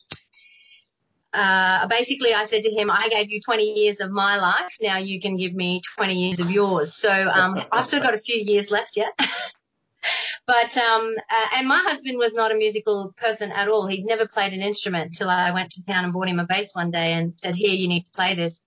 uh, 1.33 1.87
basically, 1.89 2.33
I 2.33 2.47
said 2.47 2.63
to 2.63 2.71
him, 2.71 2.91
I 2.91 3.09
gave 3.11 3.31
you 3.31 3.41
20 3.41 3.63
years 3.63 4.01
of 4.01 4.11
my 4.11 4.39
life. 4.39 4.77
Now 4.81 4.97
you 4.97 5.21
can 5.21 5.37
give 5.37 5.53
me 5.53 5.83
20 5.97 6.15
years 6.15 6.41
of 6.41 6.51
yours. 6.51 6.95
So 6.95 7.11
um, 7.13 7.63
I've 7.71 7.87
still 7.87 8.01
got 8.01 8.15
a 8.15 8.19
few 8.19 8.37
years 8.37 8.71
left 8.71 8.97
yet. 8.97 9.13
but, 10.47 10.77
um, 10.77 11.15
uh, 11.31 11.47
and 11.57 11.69
my 11.69 11.79
husband 11.79 12.17
was 12.17 12.35
not 12.35 12.51
a 12.51 12.55
musical 12.55 13.13
person 13.17 13.53
at 13.53 13.69
all. 13.69 13.87
He'd 13.87 14.07
never 14.07 14.27
played 14.27 14.55
an 14.55 14.63
instrument 14.63 15.17
till 15.17 15.29
I 15.29 15.51
went 15.51 15.73
to 15.73 15.85
town 15.85 16.05
and 16.05 16.15
bought 16.15 16.29
him 16.29 16.41
a 16.41 16.47
bass 16.47 16.75
one 16.75 16.91
day 16.91 17.13
and 17.13 17.35
said, 17.37 17.55
Here, 17.55 17.75
you 17.75 17.89
need 17.89 18.07
to 18.07 18.13
play 18.13 18.35
this. 18.35 18.63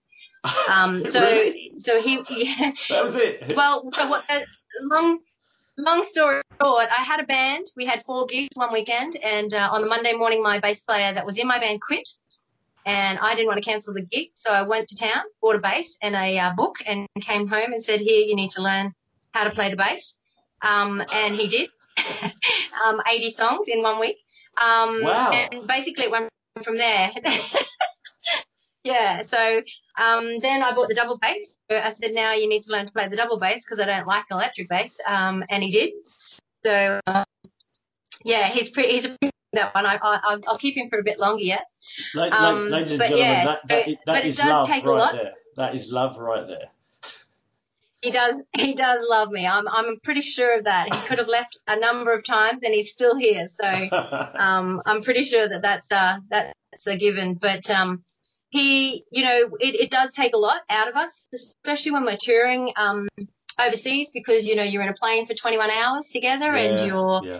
Um, 0.72 1.04
so, 1.14 1.22
Really? 1.22 1.74
so 1.78 2.00
he, 2.02 2.22
yeah, 2.30 2.72
That 2.90 3.04
was 3.04 3.16
it. 3.16 3.56
well, 3.56 3.90
so 3.94 4.10
what, 4.10 4.24
uh, 4.30 4.40
long, 4.82 5.20
long 5.78 6.04
story 6.04 6.42
short, 6.62 6.88
I 6.92 7.04
had 7.04 7.20
a 7.20 7.26
band. 7.26 7.66
We 7.76 7.86
had 7.86 8.04
four 8.06 8.26
gigs 8.26 8.50
one 8.56 8.74
weekend, 8.74 9.16
and 9.18 9.54
uh, 9.54 9.70
on 9.72 9.82
the 9.82 9.88
Monday 9.88 10.14
morning, 10.14 10.42
my 10.44 10.60
bass 10.60 10.82
player 10.82 11.14
that 11.14 11.26
was 11.26 11.38
in 11.38 11.48
my 11.48 11.60
band 11.60 11.82
quit, 11.82 12.08
and 12.86 13.20
I 13.20 13.36
didn't 13.36 13.48
want 13.48 13.64
to 13.64 13.70
cancel 13.70 13.94
the 13.94 14.02
gig, 14.02 14.30
so 14.34 14.52
I 14.52 14.64
went 14.64 14.88
to 14.90 14.96
town, 14.98 15.24
bought 15.42 15.56
a 15.56 15.60
bass 15.60 15.98
and 16.02 16.16
a 16.16 16.40
uh, 16.40 16.54
book, 16.56 16.78
and 16.86 17.08
came 17.22 17.48
home 17.48 17.74
and 17.74 17.84
said, 17.84 18.00
"Here, 18.00 18.26
you 18.26 18.36
need 18.36 18.52
to 18.52 18.62
learn 18.62 18.94
how 19.34 19.44
to 19.44 19.52
play 19.52 19.70
the 19.70 19.78
bass." 19.78 20.18
Um, 20.64 21.02
and 21.14 21.36
he 21.36 21.48
did, 21.48 21.70
um, 22.86 23.02
80 23.08 23.30
songs 23.32 23.68
in 23.68 23.82
one 23.82 24.00
week. 24.00 24.18
Um, 24.62 25.02
Wow. 25.04 25.32
And 25.32 25.68
basically, 25.68 26.06
it 26.06 26.12
went 26.12 26.30
from 26.64 26.78
there. 26.78 27.12
yeah. 28.84 29.22
So 29.24 29.62
um, 30.02 30.40
then 30.40 30.64
I 30.64 30.74
bought 30.74 30.90
the 30.90 30.96
double 30.96 31.18
bass. 31.18 31.58
I 31.70 31.92
said, 31.92 32.14
now 32.14 32.34
you 32.34 32.50
need 32.50 32.64
to 32.64 32.72
learn 32.72 32.86
to 32.88 32.94
play 32.94 33.08
the 33.08 33.16
double 33.16 33.38
bass 33.38 33.64
because 33.64 33.80
I 33.80 33.86
don't 33.86 34.08
like 34.08 34.26
electric 34.32 34.68
bass. 34.70 35.00
Um, 35.06 35.44
and 35.50 35.64
he 35.64 35.72
did. 35.72 35.94
So 36.64 37.00
uh, 37.06 37.24
yeah, 38.24 38.48
he's 38.48 38.70
pretty. 38.70 38.94
He's 38.94 39.06
a 39.06 39.10
pretty 39.10 39.32
that 39.54 39.76
one. 39.76 39.86
I, 39.86 39.96
I, 39.96 40.20
I'll, 40.24 40.40
I'll 40.48 40.58
keep 40.58 40.78
him 40.78 40.90
for 40.90 41.00
a 41.00 41.04
bit 41.04 41.20
longer 41.20 41.44
yet. 41.44 41.66
Um, 42.16 42.70
ladies 42.70 42.92
and 42.92 43.02
gentlemen, 43.02 43.28
yeah, 43.28 43.46
that, 43.46 43.68
that, 43.68 43.86
so- 43.86 43.96
that 44.06 44.26
is 44.26 44.40
love 44.40 44.70
a 44.70 44.72
right 44.72 44.86
lot. 44.86 45.14
there. 45.14 45.34
That 45.58 45.76
is 45.76 45.92
love 45.92 46.18
right 46.18 46.48
there. 46.48 46.70
He 48.02 48.10
does. 48.10 48.36
He 48.58 48.74
does 48.74 49.06
love 49.08 49.30
me. 49.30 49.46
I'm. 49.46 49.68
I'm 49.68 50.00
pretty 50.00 50.22
sure 50.22 50.58
of 50.58 50.64
that. 50.64 50.94
He 50.94 51.02
could 51.08 51.20
have 51.20 51.28
left 51.28 51.60
a 51.68 51.80
number 51.80 52.14
of 52.14 52.24
times, 52.24 52.62
and 52.64 52.74
he's 52.74 52.92
still 52.92 53.16
here. 53.16 53.48
So 53.48 53.68
um, 54.36 54.82
I'm 54.86 55.04
pretty 55.04 55.24
sure 55.24 55.48
that 55.48 55.62
that's 55.62 55.92
uh, 55.92 56.18
that's 56.30 56.88
a 56.88 56.96
given. 56.96 57.36
But 57.36 57.70
um, 57.70 58.04
he, 58.52 59.06
you 59.12 59.24
know, 59.24 59.50
it, 59.60 59.76
it 59.76 59.92
does 59.92 60.12
take 60.12 60.36
a 60.36 60.38
lot 60.38 60.62
out 60.70 60.90
of 60.90 60.96
us, 60.96 61.30
especially 61.34 61.94
when 61.94 62.04
we're 62.04 62.18
touring 62.18 62.72
um, 62.76 63.08
overseas, 63.58 64.12
because 64.14 64.46
you 64.46 64.56
know 64.56 64.64
you're 64.64 64.84
in 64.84 64.90
a 64.90 64.94
plane 64.94 65.26
for 65.26 65.34
21 65.34 65.72
hours 65.72 66.10
together, 66.10 66.54
and 66.54 66.86
you're 66.86 67.22
yeah. 67.24 67.40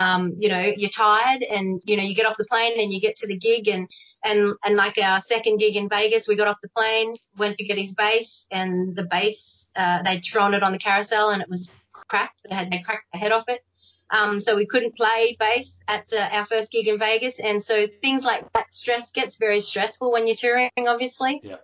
um, 0.00 0.34
you 0.38 0.48
know, 0.48 0.72
you're 0.76 0.90
tired 0.90 1.42
and, 1.42 1.82
you 1.84 1.96
know, 1.96 2.02
you 2.02 2.14
get 2.14 2.26
off 2.26 2.36
the 2.38 2.46
plane 2.46 2.80
and 2.80 2.92
you 2.92 3.00
get 3.00 3.16
to 3.16 3.26
the 3.26 3.36
gig 3.36 3.68
and, 3.68 3.88
and, 4.24 4.54
and 4.64 4.76
like 4.76 4.98
our 4.98 5.20
second 5.20 5.58
gig 5.58 5.76
in 5.76 5.88
Vegas, 5.88 6.26
we 6.26 6.36
got 6.36 6.48
off 6.48 6.60
the 6.62 6.68
plane, 6.68 7.14
went 7.36 7.58
to 7.58 7.64
get 7.64 7.78
his 7.78 7.94
bass 7.94 8.46
and 8.50 8.96
the 8.96 9.04
bass, 9.04 9.68
uh, 9.76 10.02
they'd 10.02 10.24
thrown 10.24 10.54
it 10.54 10.62
on 10.62 10.72
the 10.72 10.78
carousel 10.78 11.30
and 11.30 11.42
it 11.42 11.48
was 11.48 11.74
cracked. 11.92 12.40
They 12.48 12.54
had, 12.54 12.70
they 12.70 12.80
cracked 12.80 13.06
the 13.12 13.18
head 13.18 13.32
off 13.32 13.48
it. 13.48 13.64
Um, 14.10 14.40
so 14.40 14.56
we 14.56 14.66
couldn't 14.66 14.96
play 14.96 15.36
bass 15.38 15.80
at 15.88 16.12
uh, 16.12 16.28
our 16.32 16.46
first 16.46 16.70
gig 16.70 16.86
in 16.88 16.98
Vegas. 16.98 17.40
And 17.40 17.62
so 17.62 17.86
things 17.86 18.24
like 18.24 18.52
that 18.52 18.72
stress 18.72 19.10
gets 19.12 19.36
very 19.36 19.60
stressful 19.60 20.12
when 20.12 20.26
you're 20.26 20.36
touring, 20.36 20.70
obviously. 20.78 21.40
Yeah, 21.42 21.56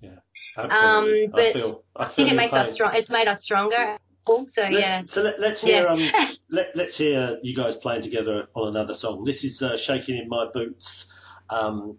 yeah, 0.00 0.10
absolutely. 0.56 1.24
Um, 1.24 1.30
but 1.32 1.40
I 1.40 1.52
feel, 1.52 1.84
I, 1.96 2.04
I 2.04 2.06
think 2.06 2.32
it 2.32 2.36
makes 2.36 2.52
us 2.52 2.68
pain. 2.68 2.74
strong. 2.74 2.94
It's 2.94 3.10
made 3.10 3.28
us 3.28 3.42
stronger. 3.42 3.98
So 4.26 4.62
Let- 4.62 4.72
yeah. 4.72 5.02
So 5.08 5.22
let, 5.22 5.40
let's 5.40 5.60
hear 5.60 5.82
Yeah. 5.82 5.92
um, 5.92 6.28
let, 6.50 6.76
let's 6.76 6.96
hear 6.96 7.38
you 7.42 7.54
guys 7.56 7.74
playing 7.74 8.02
together 8.02 8.46
on 8.54 8.68
another 8.68 8.94
song. 8.94 9.24
This 9.24 9.42
is 9.42 9.60
uh, 9.60 9.76
"Shaking 9.76 10.18
in 10.18 10.28
My 10.28 10.46
Boots." 10.52 11.12
Um, 11.48 11.98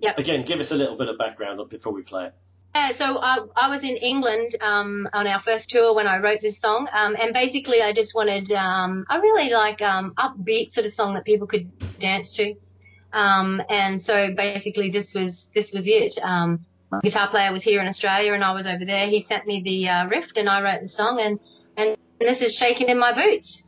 Yep. 0.00 0.18
Again, 0.18 0.44
give 0.44 0.60
us 0.60 0.70
a 0.70 0.76
little 0.76 0.96
bit 0.96 1.08
of 1.08 1.18
background 1.18 1.60
before 1.68 1.92
we 1.92 2.02
play 2.02 2.26
it. 2.26 2.34
Yeah, 2.74 2.92
so 2.92 3.18
I, 3.18 3.38
I 3.54 3.68
was 3.68 3.84
in 3.84 3.96
England 3.98 4.54
um, 4.62 5.06
on 5.12 5.26
our 5.26 5.40
first 5.40 5.68
tour 5.68 5.94
when 5.94 6.06
I 6.06 6.18
wrote 6.18 6.40
this 6.40 6.58
song, 6.58 6.88
um, 6.92 7.14
and 7.20 7.34
basically 7.34 7.82
I 7.82 7.92
just 7.92 8.14
wanted 8.14 8.50
um, 8.52 9.04
I 9.10 9.18
really 9.18 9.52
like 9.52 9.82
um, 9.82 10.14
upbeat 10.14 10.72
sort 10.72 10.86
of 10.86 10.92
song 10.92 11.14
that 11.14 11.26
people 11.26 11.46
could 11.46 11.70
dance 11.98 12.34
to, 12.36 12.54
um, 13.12 13.62
and 13.68 14.00
so 14.00 14.32
basically 14.32 14.90
this 14.90 15.14
was 15.14 15.50
this 15.54 15.72
was 15.72 15.86
it. 15.86 16.18
Um, 16.22 16.64
my 16.90 17.00
guitar 17.00 17.28
player 17.28 17.52
was 17.52 17.62
here 17.62 17.80
in 17.82 17.88
Australia 17.88 18.32
and 18.32 18.42
I 18.42 18.52
was 18.52 18.66
over 18.66 18.84
there. 18.86 19.06
He 19.06 19.20
sent 19.20 19.46
me 19.46 19.60
the 19.62 19.88
uh, 19.88 20.06
riff 20.06 20.32
and 20.36 20.48
I 20.48 20.62
wrote 20.62 20.80
the 20.80 20.88
song, 20.88 21.20
and 21.20 21.38
and 21.76 21.96
this 22.20 22.40
is 22.40 22.56
shaking 22.56 22.88
in 22.88 22.98
my 22.98 23.12
boots. 23.12 23.64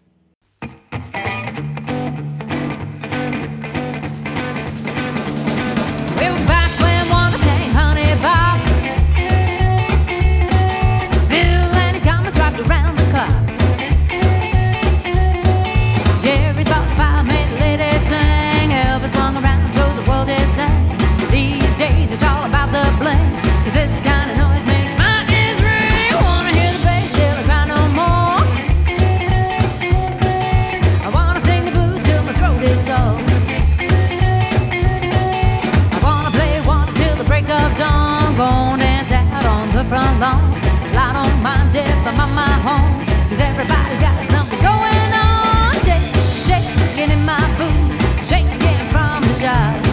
deaf, 41.74 42.06
I'm 42.06 42.20
on 42.20 42.32
my 42.32 42.54
home. 42.62 43.04
Cause 43.28 43.40
everybody's 43.40 43.98
got 43.98 44.14
something 44.30 44.60
going 44.62 45.10
on. 45.12 45.74
Shake, 45.82 46.06
shaking 46.46 47.10
in 47.10 47.24
my 47.24 47.42
boots, 47.58 48.28
shaking 48.28 48.86
from 48.92 49.22
the 49.22 49.34
shop. 49.34 49.83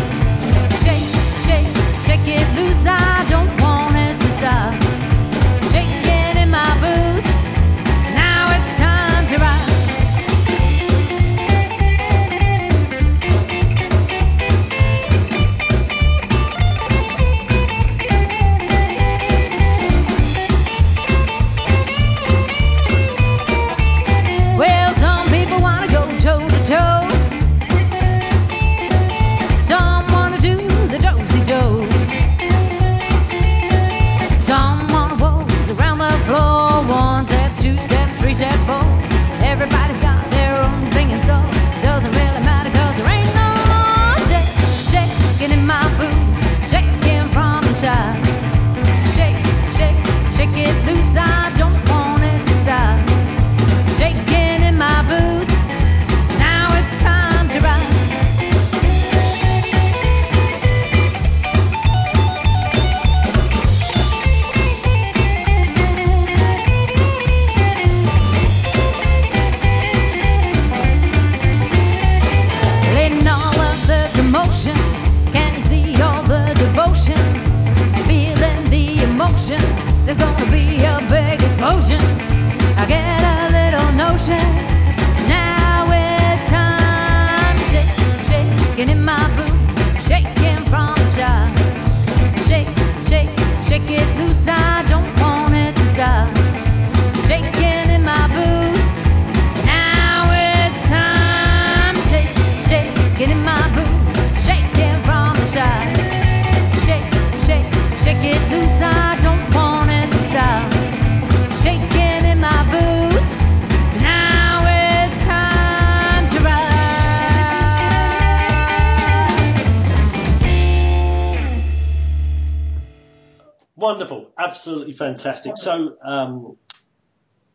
Absolutely 124.52 124.94
fantastic. 124.94 125.58
So, 125.58 125.98
um, 126.04 126.58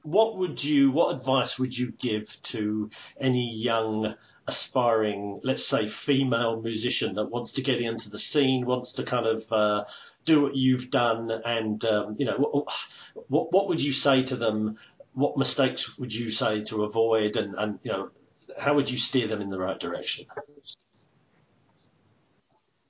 what 0.02 0.37
would 0.38 0.62
you, 0.62 0.90
what 0.92 1.14
advice 1.14 1.59
would 1.59 1.76
you 1.76 1.92
give 1.92 2.40
to 2.42 2.90
any 3.20 3.52
young 3.52 4.14
aspiring, 4.46 5.40
let's 5.42 5.66
say, 5.66 5.88
female 5.88 6.62
musician 6.62 7.16
that 7.16 7.26
wants 7.26 7.52
to 7.52 7.62
get 7.62 7.80
into 7.80 8.11
the 8.11 8.18
scene, 8.18 8.64
wants 8.64 8.92
to 8.94 9.02
kind 9.02 9.26
of 9.26 9.52
uh, 9.52 9.85
do 10.24 10.42
what 10.42 10.54
you've 10.54 10.90
done, 10.90 11.30
and 11.44 11.85
um, 11.85 12.16
you 12.18 12.24
know, 12.26 12.37
what, 13.28 13.52
what 13.52 13.68
would 13.68 13.82
you 13.82 13.92
say 13.92 14.22
to 14.22 14.37
them? 14.37 14.76
What 15.12 15.37
mistakes 15.37 15.98
would 15.98 16.14
you 16.14 16.30
say 16.30 16.62
to 16.64 16.85
avoid, 16.85 17.37
and 17.37 17.54
and 17.59 17.78
you 17.82 17.92
know, 17.92 18.11
how 18.59 18.74
would 18.74 18.88
you 18.88 18.98
steer 18.98 19.26
them 19.26 19.40
in 19.42 19.50
the 19.50 19.59
right 19.59 19.78
direction? 19.78 20.26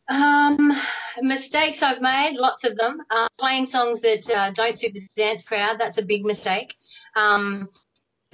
Um, 0.08 0.78
mistakes 1.22 1.82
I've 1.82 2.00
made, 2.00 2.36
lots 2.36 2.64
of 2.64 2.76
them. 2.76 2.98
Uh, 3.10 3.28
playing 3.38 3.66
songs 3.66 4.00
that 4.00 4.28
uh, 4.30 4.50
don't 4.50 4.78
suit 4.78 4.94
the 4.94 5.06
dance 5.16 5.42
crowd, 5.42 5.78
that's 5.78 5.98
a 5.98 6.04
big 6.04 6.24
mistake. 6.24 6.74
Um, 7.14 7.68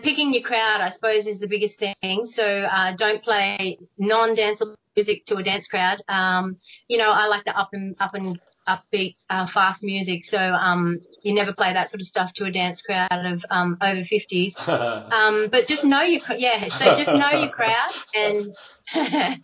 picking 0.03 0.33
your 0.33 0.43
crowd, 0.43 0.81
I 0.81 0.89
suppose, 0.89 1.27
is 1.27 1.41
the 1.41 1.49
biggest 1.49 1.79
thing. 1.79 2.27
So 2.27 2.45
uh, 2.45 2.93
don't 2.93 3.23
play 3.23 3.79
non-danceable 3.99 4.75
music 4.97 5.25
to 5.27 5.37
a 5.37 5.43
dance 5.43 5.69
crowd. 5.69 6.03
Um, 6.09 6.59
you 6.89 6.99
know, 6.99 7.11
I 7.11 7.27
like 7.29 7.45
the 7.45 7.57
up 7.59 7.71
and 7.73 7.97
up 8.01 8.15
and 8.15 8.39
upbeat, 8.69 9.17
uh, 9.31 9.47
fast 9.47 9.83
music. 9.83 10.25
So 10.25 10.39
um, 10.39 11.01
you 11.23 11.35
never 11.35 11.53
play 11.53 11.73
that 11.73 11.91
sort 11.91 12.01
of 12.01 12.07
stuff 12.07 12.33
to 12.35 12.45
a 12.45 12.51
dance 12.51 12.83
crowd 12.83 13.09
of 13.11 13.45
um, 13.51 13.77
over 13.81 14.01
50s. 14.01 14.69
um, 15.13 15.49
but 15.51 15.67
just 15.67 15.85
know 15.85 16.03
your 16.03 16.21
yeah. 16.37 16.69
So 16.69 16.97
just 16.97 17.13
know 17.13 17.31
your 17.31 17.51
crowd 17.51 17.91
and. 18.15 18.55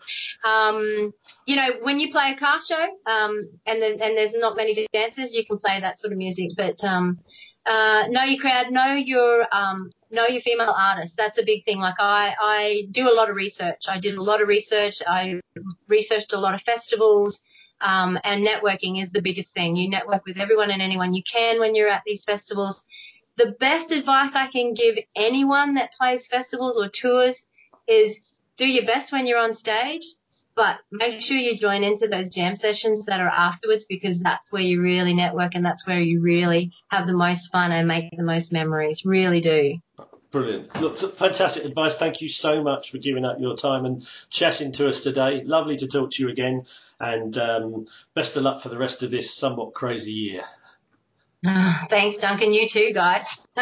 um, 0.45 1.15
you 1.47 1.55
know, 1.55 1.69
when 1.81 2.01
you 2.01 2.11
play 2.11 2.33
a 2.33 2.37
car 2.37 2.61
show, 2.61 2.87
um, 3.07 3.49
and 3.67 3.81
then, 3.81 3.93
and 4.03 4.19
there's 4.19 4.33
not 4.35 4.57
many 4.57 4.87
dancers, 4.93 5.33
you 5.33 5.47
can 5.47 5.59
play 5.61 5.79
that 5.81 6.01
sort 6.01 6.13
of 6.13 6.19
music. 6.19 6.51
But 6.57 6.83
um, 6.83 7.21
uh, 7.65 8.09
know 8.09 8.25
your 8.25 8.41
crowd, 8.41 8.71
know 8.73 8.95
your 8.95 9.47
um, 9.53 9.91
know 10.11 10.27
your 10.27 10.41
female 10.41 10.75
artists. 10.77 11.17
That's 11.17 11.39
a 11.39 11.45
big 11.45 11.65
thing. 11.65 11.79
Like 11.79 11.97
I, 11.99 12.35
I 12.41 12.89
do 12.91 13.09
a 13.11 13.15
lot 13.15 13.31
of 13.31 13.37
research. 13.37 13.85
I 13.89 13.99
did 13.99 14.17
a 14.17 14.23
lot 14.23 14.41
of 14.41 14.49
research. 14.49 15.03
I 15.07 15.41
researched 15.87 16.33
a 16.33 16.41
lot 16.41 16.55
of 16.55 16.63
festivals. 16.63 17.43
Um, 17.81 18.19
and 18.25 18.47
networking 18.47 19.01
is 19.01 19.11
the 19.11 19.23
biggest 19.23 19.55
thing. 19.55 19.77
You 19.77 19.89
network 19.89 20.25
with 20.25 20.39
everyone 20.39 20.71
and 20.71 20.83
anyone 20.83 21.15
you 21.15 21.23
can 21.23 21.61
when 21.61 21.75
you're 21.75 21.89
at 21.89 22.03
these 22.05 22.25
festivals. 22.25 22.85
The 23.37 23.53
best 23.53 23.93
advice 23.93 24.35
I 24.35 24.49
can 24.49 24.75
give 24.75 24.99
anyone 25.15 25.75
that 25.75 25.93
plays 25.93 26.27
festivals 26.27 26.77
or 26.77 26.89
tours 26.89 27.43
is 27.87 28.19
do 28.57 28.67
your 28.67 28.85
best 28.85 29.13
when 29.13 29.27
you're 29.27 29.39
on 29.39 29.55
stage, 29.55 30.05
but 30.57 30.81
make 30.91 31.23
sure 31.23 31.37
you 31.37 31.57
join 31.57 31.85
into 31.85 32.09
those 32.09 32.29
jam 32.29 32.57
sessions 32.57 33.05
that 33.05 33.21
are 33.21 33.29
afterwards 33.29 33.85
because 33.85 34.21
that's 34.21 34.51
where 34.51 34.63
you 34.63 34.83
really 34.83 35.15
network 35.15 35.55
and 35.55 35.65
that's 35.65 35.87
where 35.87 36.01
you 36.01 36.21
really 36.21 36.73
have 36.89 37.07
the 37.07 37.13
most 37.17 37.53
fun 37.53 37.71
and 37.71 37.87
make 37.87 38.11
the 38.11 38.25
most 38.25 38.53
memories. 38.53 39.05
Really 39.05 39.41
do. 39.41 39.79
Brilliant. 40.31 40.79
Look, 40.81 40.97
fantastic 40.97 41.65
advice. 41.65 41.97
Thank 41.97 42.21
you 42.21 42.29
so 42.29 42.63
much 42.63 42.91
for 42.91 42.99
giving 42.99 43.25
up 43.25 43.41
your 43.41 43.57
time 43.57 43.87
and 43.87 44.07
chatting 44.29 44.73
to 44.73 44.89
us 44.89 45.03
today. 45.03 45.43
Lovely 45.43 45.77
to 45.77 45.89
talk 45.89 46.11
to 46.13 46.23
you 46.23 46.29
again. 46.29 46.65
And 47.01 47.37
um, 47.39 47.85
best 48.15 48.37
of 48.37 48.43
luck 48.43 48.61
for 48.61 48.69
the 48.69 48.77
rest 48.77 49.03
of 49.03 49.11
this 49.11 49.35
somewhat 49.35 49.73
crazy 49.73 50.13
year. 50.13 50.45
Thanks, 51.89 52.19
Duncan. 52.19 52.53
You 52.53 52.69
too, 52.69 52.93
guys. 52.93 53.47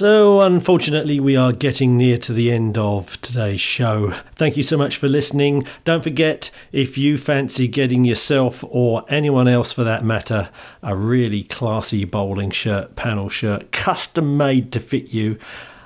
So, 0.00 0.40
unfortunately, 0.40 1.20
we 1.20 1.36
are 1.36 1.52
getting 1.52 1.98
near 1.98 2.16
to 2.16 2.32
the 2.32 2.50
end 2.50 2.78
of 2.78 3.20
today's 3.20 3.60
show. 3.60 4.12
Thank 4.34 4.56
you 4.56 4.62
so 4.62 4.78
much 4.78 4.96
for 4.96 5.08
listening. 5.08 5.66
Don't 5.84 6.02
forget, 6.02 6.50
if 6.72 6.96
you 6.96 7.18
fancy 7.18 7.68
getting 7.68 8.06
yourself 8.06 8.64
or 8.66 9.04
anyone 9.10 9.46
else 9.46 9.72
for 9.72 9.84
that 9.84 10.02
matter 10.02 10.48
a 10.82 10.96
really 10.96 11.42
classy 11.42 12.06
bowling 12.06 12.48
shirt, 12.50 12.96
panel 12.96 13.28
shirt, 13.28 13.72
custom 13.72 14.38
made 14.38 14.72
to 14.72 14.80
fit 14.80 15.10
you, 15.10 15.38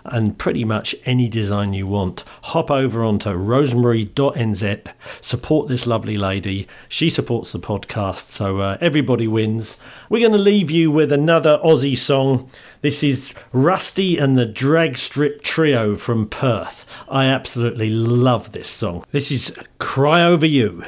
and 0.04 0.38
pretty 0.38 0.64
much 0.64 0.94
any 1.04 1.28
design 1.28 1.72
you 1.72 1.86
want, 1.86 2.24
hop 2.42 2.70
over 2.70 3.02
onto 3.02 3.30
rosemary.nz, 3.32 4.92
support 5.20 5.68
this 5.68 5.86
lovely 5.86 6.18
lady. 6.18 6.68
She 6.88 7.10
supports 7.10 7.52
the 7.52 7.58
podcast, 7.58 8.30
so 8.30 8.58
uh, 8.58 8.78
everybody 8.80 9.26
wins. 9.26 9.76
We're 10.08 10.20
going 10.20 10.32
to 10.32 10.38
leave 10.38 10.70
you 10.70 10.90
with 10.90 11.12
another 11.12 11.58
Aussie 11.64 11.98
song. 11.98 12.50
This 12.82 13.02
is 13.02 13.34
Rusty 13.52 14.18
and 14.18 14.36
the 14.36 14.46
Drag 14.46 14.96
Strip 14.96 15.42
Trio 15.42 15.96
from 15.96 16.28
Perth. 16.28 16.86
I 17.08 17.26
absolutely 17.26 17.90
love 17.90 18.52
this 18.52 18.68
song. 18.68 19.04
This 19.10 19.30
is 19.30 19.56
Cry 19.78 20.22
Over 20.22 20.46
You. 20.46 20.84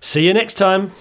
See 0.00 0.26
you 0.26 0.34
next 0.34 0.54
time. 0.54 0.92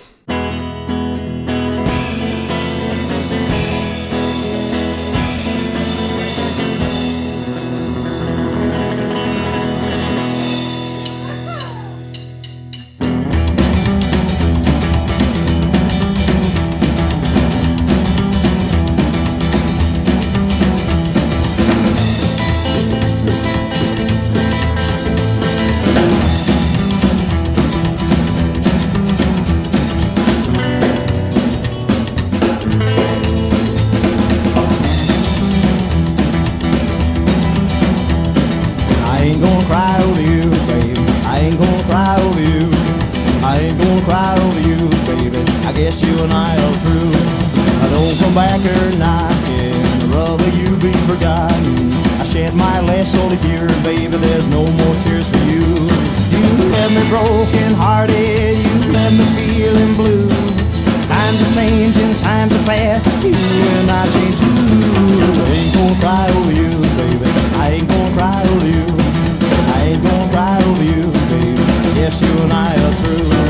Are 46.31 46.73
through. 46.85 47.11
I 47.83 47.89
don't 47.91 48.15
come 48.19 48.33
back 48.33 48.61
here 48.61 48.97
knocking. 48.97 49.75
I'd 49.75 50.15
rather 50.15 50.49
you 50.55 50.77
be 50.77 50.93
forgotten. 51.03 51.91
I 52.21 52.23
shed 52.25 52.53
my 52.53 52.79
last 52.81 53.11
solid 53.11 53.41
tear, 53.41 53.67
baby. 53.83 54.15
There's 54.17 54.47
no 54.47 54.63
more 54.63 54.95
tears 55.03 55.27
for 55.27 55.43
you. 55.49 55.65
You 56.31 56.69
left 56.71 56.93
me 56.95 57.03
broken 57.09 57.73
hearted. 57.75 58.55
You 58.55 58.91
left 58.91 59.15
me 59.17 59.25
feeling 59.35 59.93
blue. 59.95 60.29
Times 61.11 61.41
are 61.41 61.53
changing, 61.55 62.15
times 62.23 62.53
are 62.53 62.63
fast. 62.63 63.03
You 63.23 63.33
and 63.33 63.91
I 63.91 64.07
change 64.13 64.37
too. 64.39 64.53
I 65.43 65.51
ain't 65.51 65.73
gonna 65.75 65.99
cry 65.99 66.27
over 66.39 66.53
you, 66.53 66.71
baby. 66.95 67.27
I 67.59 67.69
ain't 67.75 67.87
gonna 67.89 68.15
cry 68.15 68.41
over 68.47 68.67
you. 68.67 68.85
I 69.75 69.79
ain't 69.91 70.03
gonna 70.03 70.31
cry 70.31 70.57
over 70.63 70.83
you, 70.83 71.03
baby. 71.27 71.63
Yes, 71.99 72.15
you 72.21 72.31
and 72.43 72.53
I 72.53 72.71
are 72.75 72.93
through. 73.01 73.42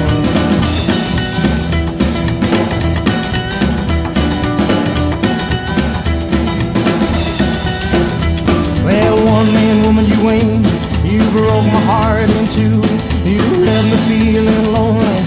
You 10.07 10.29
ain't. 10.29 10.65
You 11.03 11.21
broke 11.31 11.65
my 11.71 11.83
heart 11.87 12.29
in 12.29 12.45
two. 12.47 12.79
You 13.23 13.43
left 13.63 13.87
me 13.91 13.97
feeling 14.07 14.73
lonely. 14.73 15.19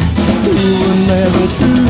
You 0.46 0.72
were 0.80 0.98
never 1.08 1.44
true. 1.58 1.86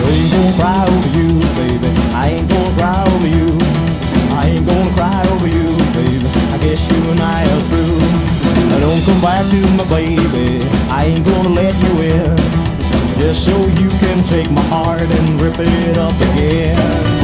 I 0.00 0.10
ain't 0.12 0.32
gonna 0.32 0.56
cry 0.58 0.82
over 0.86 1.10
you, 1.18 1.30
baby. 1.56 1.90
I 2.14 2.24
ain't 2.36 2.48
gonna 2.48 2.76
cry 2.76 3.02
over 3.12 3.28
you. 3.28 3.50
I 4.36 4.52
ain't 4.52 4.66
gonna 4.66 4.92
cry 4.94 5.20
over 5.32 5.48
you, 5.48 5.68
baby. 5.96 6.28
I 6.52 6.58
guess 6.58 6.80
you 6.90 6.98
and 7.10 7.20
I 7.20 7.42
are 7.44 7.64
through. 7.68 8.00
Now 8.70 8.80
Don't 8.80 9.02
come 9.04 9.20
back 9.20 9.44
to 9.50 9.60
my 9.76 9.86
baby. 9.88 10.64
I 10.90 11.06
ain't 11.06 11.24
gonna 11.24 11.50
let 11.50 11.74
you 11.84 11.92
in. 12.02 12.36
Just 13.18 13.44
so 13.44 13.56
you 13.80 13.90
can 13.98 14.22
take 14.24 14.50
my 14.50 14.62
heart 14.68 15.00
and 15.00 15.40
rip 15.40 15.56
it 15.58 15.98
up 15.98 16.14
again. 16.32 17.15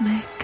Retrogasmic. 0.00 0.39